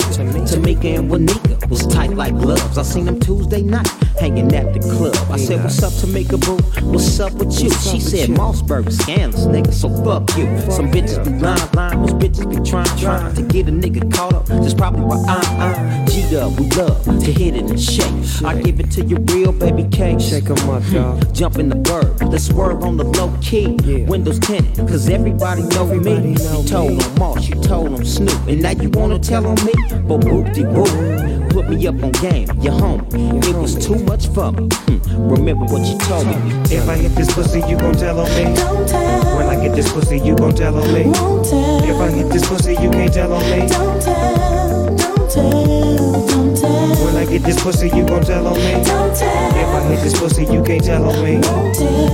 Tamika 0.49 0.99
and 0.99 1.09
Wanika 1.09 1.69
was 1.69 1.87
tight 1.87 2.11
like 2.11 2.33
gloves. 2.33 2.77
I 2.77 2.83
seen 2.83 3.05
them 3.05 3.19
Tuesday 3.19 3.61
night 3.61 3.87
hanging 4.23 4.55
at 4.55 4.73
the 4.73 4.79
club. 4.79 5.15
I 5.29 5.35
said, 5.37 5.61
What's 5.61 5.83
up, 5.83 5.91
Tamika 5.91 6.39
boo? 6.39 6.55
What's 6.91 7.19
up 7.19 7.33
with 7.33 7.61
you? 7.61 7.69
She 7.71 7.99
said, 7.99 8.29
Mausberg 8.29 8.89
scandalous, 8.89 9.47
nigga, 9.47 9.73
so 9.73 9.89
fuck 10.01 10.29
you. 10.37 10.45
Some 10.71 10.89
bitches 10.91 11.19
be 11.25 11.31
lying, 11.31 11.69
lying, 11.73 12.01
those 12.01 12.13
bitches 12.13 12.47
be 12.49 12.57
trying, 12.69 12.97
trying 12.97 13.35
to 13.35 13.41
get 13.41 13.67
a 13.67 13.71
nigga 13.71 14.01
caught 14.15 14.33
up. 14.33 14.45
That's 14.45 14.73
probably 14.73 15.01
why 15.01 15.21
I, 15.27 15.39
I, 15.67 16.05
G 16.05 16.37
up, 16.37 16.57
we 16.57 16.69
love 16.69 17.03
to 17.03 17.31
hit 17.33 17.55
it 17.55 17.69
and 17.69 17.79
shake. 17.79 18.45
I 18.45 18.61
give 18.61 18.79
it 18.79 18.91
to 18.91 19.03
you 19.03 19.17
real, 19.33 19.51
baby 19.51 19.83
cake. 19.89 20.21
Shake 20.21 20.49
'em 20.49 20.69
up, 20.69 20.83
hmm. 20.83 20.95
dog. 20.95 21.35
Jump 21.35 21.59
in 21.59 21.67
the 21.67 21.75
bird, 21.75 22.21
let's 22.31 22.45
swerve 22.45 22.83
on 22.83 22.95
the 22.95 23.03
low 23.03 23.35
key. 23.41 23.75
Windows 24.07 24.39
tinted, 24.39 24.87
cause 24.87 25.09
everybody 25.09 25.63
know 25.63 25.85
me. 25.85 26.31
You 26.31 26.63
told 26.65 27.03
on 27.03 27.19
Moss, 27.19 27.49
you 27.49 27.55
told 27.55 27.93
on 27.93 28.05
Snoop, 28.05 28.47
and 28.47 28.61
now 28.61 28.71
you 28.71 28.89
wanna 28.89 29.19
tell 29.19 29.45
on 29.45 29.55
me? 29.65 29.73
But 30.07 30.23
whoop 30.23 30.53
de 30.53 30.63
whoop, 30.63 31.49
put 31.49 31.69
me 31.69 31.87
up 31.87 32.01
on 32.01 32.11
game, 32.13 32.47
you 32.61 32.71
home. 32.71 33.05
It 33.11 33.55
was 33.55 33.75
too 33.75 33.99
much 34.05 34.12
for 34.21 34.51
me. 34.51 34.67
Hmm, 34.71 35.29
Remember 35.29 35.65
what 35.65 35.85
you 35.87 35.97
told 35.99 36.27
me. 36.27 36.35
If 36.73 36.87
I 36.87 36.95
hit 36.97 37.15
this 37.15 37.33
pussy, 37.33 37.59
you 37.67 37.77
gon' 37.77 37.93
tell 37.95 38.19
on 38.19 38.29
me. 38.35 38.55
Don't 38.55 38.87
tell. 38.87 39.37
When 39.37 39.47
I 39.47 39.55
get 39.61 39.75
this 39.75 39.91
pussy, 39.91 40.19
you 40.19 40.35
gon' 40.35 40.53
tell 40.55 40.75
on 40.77 40.93
me. 40.93 41.03
Won't 41.05 41.45
tell. 41.49 41.83
If 41.83 41.95
I 41.99 42.09
hit 42.11 42.29
this 42.31 42.47
pussy, 42.47 42.73
you 42.73 42.89
can't 42.91 43.13
tell 43.13 43.33
on 43.33 43.41
me. 43.49 43.67
Don't 43.67 44.01
tell. 44.01 44.95
Don't 45.33 46.55
tell. 46.57 47.05
When 47.05 47.15
I 47.17 47.25
get 47.25 47.43
this 47.43 47.61
pussy, 47.61 47.87
you 47.89 48.05
gon' 48.05 48.23
tell 48.23 48.45
on 48.47 48.55
me. 48.57 48.71
Don't 48.83 49.15
tell. 49.15 49.57
If 49.57 49.67
I 49.67 49.81
hit 49.89 50.01
this 50.03 50.19
pussy, 50.19 50.45
you 50.45 50.63
can't 50.63 50.83
tell 50.83 51.09
on 51.09 51.23
me. 51.23 51.37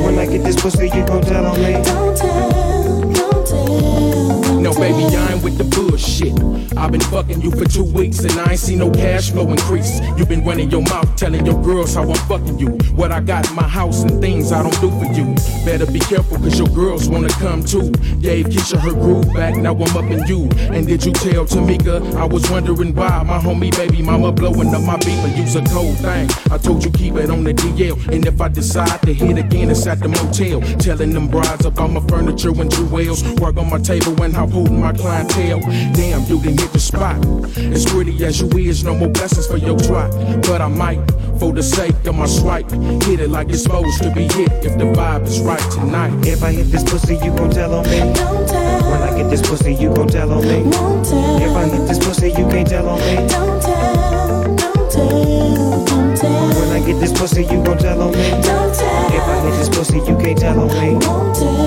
When 0.03 0.17
I 0.17 0.25
get 0.25 0.43
this 0.43 0.55
pussy, 0.55 0.85
you 0.89 1.05
gon' 1.05 1.21
tell 1.21 1.45
on 1.45 1.61
me. 1.61 1.73
No, 1.73 2.15
baby, 4.79 5.15
I 5.15 5.33
ain't 5.33 5.43
with 5.43 5.57
the 5.57 5.65
bullshit. 5.65 6.33
I've 6.77 6.91
been 6.91 7.01
fucking 7.01 7.41
you 7.41 7.51
for 7.51 7.65
two 7.65 7.83
weeks 7.83 8.19
and 8.19 8.31
I 8.39 8.51
ain't 8.51 8.59
seen 8.59 8.79
no 8.79 8.89
cash 8.89 9.31
flow 9.31 9.47
increase. 9.49 9.99
You've 10.17 10.29
been 10.29 10.45
running 10.45 10.71
your 10.71 10.81
mouth, 10.81 11.13
telling 11.17 11.45
your 11.45 11.61
girls 11.61 11.95
how 11.95 12.03
I'm 12.03 12.15
fucking 12.29 12.57
you. 12.57 12.69
What 12.95 13.11
I 13.11 13.19
got 13.19 13.49
in 13.49 13.55
my 13.55 13.67
house 13.67 14.03
and 14.03 14.21
things 14.21 14.51
I 14.51 14.63
don't 14.63 14.79
do 14.79 14.89
for 14.89 15.11
you. 15.11 15.35
Better 15.65 15.85
be 15.85 15.99
careful, 15.99 16.37
cause 16.37 16.57
your 16.57 16.69
girls 16.69 17.09
wanna 17.09 17.29
come 17.29 17.63
too. 17.63 17.91
Gave 18.21 18.47
Keisha 18.47 18.79
her 18.79 18.93
groove 18.93 19.33
back, 19.33 19.57
now 19.57 19.73
I'm 19.73 19.97
up 19.97 20.09
in 20.09 20.25
you. 20.27 20.49
And 20.73 20.87
did 20.87 21.05
you 21.05 21.11
tell 21.11 21.45
Tamika? 21.45 22.15
I 22.15 22.25
was 22.25 22.49
wondering 22.49 22.95
why 22.95 23.23
my 23.23 23.39
homie 23.39 23.75
baby 23.75 24.01
mama 24.01 24.31
blowing 24.31 24.73
up 24.73 24.81
my 24.83 24.97
beat, 24.97 25.19
but 25.21 25.35
you's 25.35 25.55
a 25.55 25.63
cold 25.65 25.97
thing. 25.97 26.29
I 26.51 26.57
told 26.57 26.85
you 26.85 26.91
keep 26.91 27.15
it 27.15 27.29
on 27.29 27.43
the 27.43 27.53
DL. 27.53 27.97
And 28.13 28.25
if 28.25 28.39
I 28.39 28.47
decide 28.47 29.01
to 29.01 29.13
hit 29.13 29.37
again, 29.37 29.69
it's 29.69 29.85
at 29.87 29.99
the 29.99 30.07
motel. 30.07 30.61
Telling 30.79 31.13
them 31.13 31.27
brides 31.27 31.65
about 31.65 31.91
my 31.91 32.01
furniture 32.07 32.49
and 32.49 32.71
jewels. 32.71 33.23
Work 33.39 33.57
on 33.57 33.69
my 33.69 33.79
table 33.79 34.21
and 34.23 34.33
how 34.33 34.45
holding 34.69 34.79
my 34.79 34.93
clientele. 34.93 35.59
Damn, 35.93 36.21
you 36.23 36.41
didn't 36.41 36.59
hit 36.59 36.71
the 36.71 36.79
spot. 36.79 37.25
As 37.57 37.85
pretty 37.85 38.23
as 38.23 38.41
you 38.41 38.47
is, 38.57 38.83
no 38.83 38.95
more 38.95 39.09
blessings 39.09 39.47
for 39.47 39.57
your 39.57 39.77
twat. 39.77 40.11
But 40.47 40.61
I 40.61 40.67
might, 40.67 40.99
for 41.39 41.53
the 41.53 41.63
sake 41.63 41.95
of 42.05 42.15
my 42.15 42.25
swipe, 42.27 42.69
hit 43.03 43.19
it 43.19 43.29
like 43.29 43.49
it's 43.49 43.63
supposed 43.63 44.01
to 44.03 44.11
be 44.13 44.23
hit 44.23 44.51
if 44.63 44.77
the 44.77 44.85
vibe 44.85 45.23
is 45.23 45.41
right 45.41 45.71
tonight. 45.71 46.13
If 46.25 46.43
I 46.43 46.51
hit 46.51 46.67
this 46.71 46.83
pussy, 46.83 47.15
you 47.15 47.31
gon' 47.35 47.51
tell 47.51 47.73
on 47.73 47.85
me. 47.85 47.99
When 47.99 49.01
I 49.01 49.17
get 49.17 49.29
this 49.29 49.41
pussy, 49.41 49.73
you 49.73 49.93
gon' 49.93 50.07
tell 50.07 50.31
on 50.31 50.43
me. 50.43 50.63
Won't 50.63 51.05
tell. 51.07 51.41
If 51.41 51.55
I 51.55 51.65
hit 51.65 51.87
this 51.87 51.99
pussy, 51.99 52.29
you 52.29 52.47
can't 52.49 52.67
tell 52.67 52.89
on 52.89 52.99
me. 52.99 53.15
When 54.99 55.58
I 56.79 56.81
get 56.85 56.99
this 57.01 57.11
pussy, 57.11 57.43
you 57.43 57.61
gon' 57.61 57.77
tell 57.77 58.01
on 58.01 58.11
me. 58.13 58.29
Don't 58.29 58.41
tell. 58.41 59.13
If 59.13 59.21
I 59.21 59.41
hit 59.43 59.51
this 59.57 59.67
pussy, 59.67 59.97
you 59.97 60.17
can't 60.17 60.39
tell 60.39 60.57
on 60.61 60.69
me. 60.69 60.95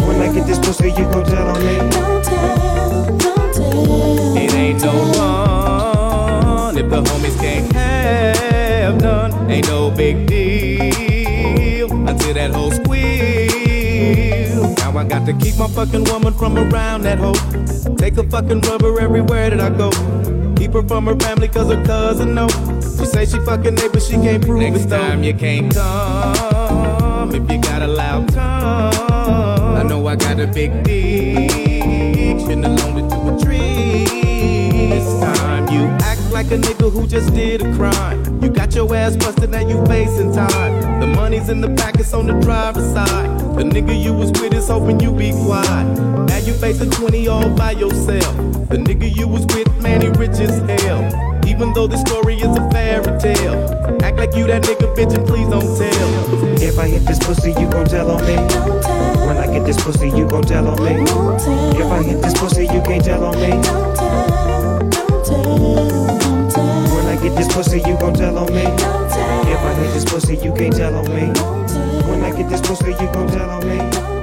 When 0.09 0.23
I 0.23 0.33
get 0.33 0.47
this 0.47 0.59
pussy, 0.59 0.89
you 0.89 1.05
gon' 1.05 1.27
tell 1.27 1.49
on 1.49 1.63
me. 1.63 1.77
Don't 1.91 2.25
tell. 2.25 3.19
Don't 3.19 3.55
tell. 3.55 4.37
It 4.39 4.55
ain't 4.55 4.81
no 4.83 5.13
fun 5.13 6.79
if 6.79 6.89
the 6.89 7.03
homies 7.03 7.39
can't 7.39 7.71
have 7.75 9.03
none. 9.03 9.51
Ain't 9.51 9.69
no 9.69 9.91
big 9.91 10.27
deal 10.27 11.93
until 12.09 12.33
that 12.33 12.53
hoe 12.53 12.71
squeal. 12.71 14.63
Now 14.79 14.97
I 14.97 15.05
got 15.05 15.27
to 15.27 15.35
keep 15.35 15.59
my 15.59 15.69
fucking 15.69 16.05
woman 16.05 16.33
from 16.33 16.57
around 16.57 17.03
that 17.03 17.19
hoe. 17.19 17.35
Take 17.97 18.17
a 18.17 18.23
fucking 18.23 18.63
rubber 18.63 18.99
everywhere 18.99 19.51
that 19.51 19.61
I 19.61 19.69
go. 19.77 19.91
Keep 20.63 20.75
her 20.75 20.83
from 20.85 21.07
her 21.07 21.17
family 21.17 21.49
cause 21.49 21.73
her 21.73 21.85
cousin 21.85 22.37
know. 22.37 22.47
She 22.47 23.05
say 23.05 23.27
she 23.27 23.41
fucking 23.41 23.75
neighbor, 23.75 23.99
she 23.99 24.13
can't 24.13 24.45
prove 24.47 24.61
Next 24.61 24.85
it 24.85 24.91
though. 24.91 24.99
time 24.99 25.25
you 25.25 25.35
can't 25.35 25.75
come 25.75 27.35
if 27.35 27.51
you 27.51 27.61
got 27.61 27.83
a 27.83 27.89
loud 27.89 28.29
tongue. 28.29 29.77
I 29.77 29.83
know 29.83 30.07
I 30.07 30.15
got 30.15 30.39
a 30.39 30.47
big 30.47 30.85
dick, 30.85 31.51
shouldn't 32.39 32.65
have 32.65 32.79
loaned 32.79 32.99
it 33.01 33.11
to 33.11 33.35
a 33.35 33.45
tree. 33.45 34.05
This 34.89 35.21
time 35.21 35.62
you 35.73 35.85
act 36.01 36.21
like 36.31 36.51
a 36.51 36.59
nigga 36.59 36.91
who 36.91 37.07
just 37.07 37.33
did 37.35 37.63
a 37.63 37.75
crime. 37.75 38.43
You 38.43 38.51
got 38.51 38.75
your 38.75 38.95
ass 38.95 39.17
busted, 39.17 39.51
now 39.51 39.67
you 39.67 39.85
facing 39.87 40.33
time. 40.33 41.01
The 41.01 41.07
money's 41.07 41.49
in 41.49 41.61
the 41.61 41.69
back, 41.69 41.99
it's 41.99 42.13
on 42.13 42.27
the 42.27 42.39
driver's 42.41 42.93
side. 42.93 43.39
The 43.57 43.65
nigga 43.65 44.01
you 44.01 44.13
was 44.13 44.31
with 44.33 44.55
is 44.55 44.69
hoping 44.69 45.01
you 45.01 45.13
be 45.13 45.33
quiet. 45.33 45.85
Now 46.29 46.37
you 46.39 46.53
face 46.55 46.79
facing 46.79 46.91
20 46.91 47.29
all 47.29 47.49
by 47.51 47.73
yourself. 47.73 48.37
The 48.69 48.79
nigga 48.79 49.15
you 49.15 49.29
was 49.29 49.47
with, 49.47 49.71
man, 49.83 50.01
he 50.01 50.09
rich 50.09 50.39
as 50.41 50.59
hell. 50.83 51.41
Even 51.47 51.73
though 51.75 51.87
the 51.87 51.99
story 51.99 52.37
is 52.37 52.57
a 52.57 52.71
fairy 52.71 53.19
tale. 53.21 53.55
Act 54.03 54.17
like 54.17 54.35
you 54.35 54.47
that 54.47 54.63
nigga, 54.63 54.95
bitch, 54.97 55.15
and 55.15 55.27
please 55.27 55.49
don't 55.49 55.77
tell. 55.77 56.63
If 56.63 56.79
I 56.79 56.89
hit 56.89 57.05
this 57.05 57.19
pussy, 57.19 57.51
you 57.51 57.69
gon' 57.71 57.87
tell 57.87 58.11
on 58.11 58.25
me. 58.27 58.37
When 59.27 59.37
I 59.37 59.47
get 59.47 59.67
this 59.67 59.83
pussy, 59.83 60.09
you 60.09 60.27
gon' 60.29 60.43
tell 60.43 60.67
on 60.67 60.83
me. 60.83 61.03
If 61.79 61.91
I 61.91 62.03
hit 62.03 62.23
this 62.23 62.35
pussy, 62.39 62.65
you 62.65 62.81
can't 62.83 63.05
tell 63.05 63.25
on 63.25 63.37
me. 63.37 64.42
When 65.33 67.07
I 67.07 67.17
get 67.23 67.35
this 67.37 67.49
pussy, 67.53 67.79
you 67.79 67.97
gon' 67.99 68.15
tell 68.15 68.39
on 68.39 68.53
me. 68.53 68.63
If 68.63 69.59
I 69.59 69.75
hit 69.75 69.93
this 69.95 70.05
pussy, 70.05 70.37
you 70.37 70.53
can't 70.55 70.75
tell 70.75 70.95
on 70.95 71.07
me. 71.07 71.33
When 72.09 72.23
I 72.23 72.37
get 72.37 72.49
this 72.51 72.61
pussy, 72.61 72.91
you 72.91 73.09
gon' 73.13 73.29
tell 73.29 73.51
on 73.51 73.67
me. 73.67 74.22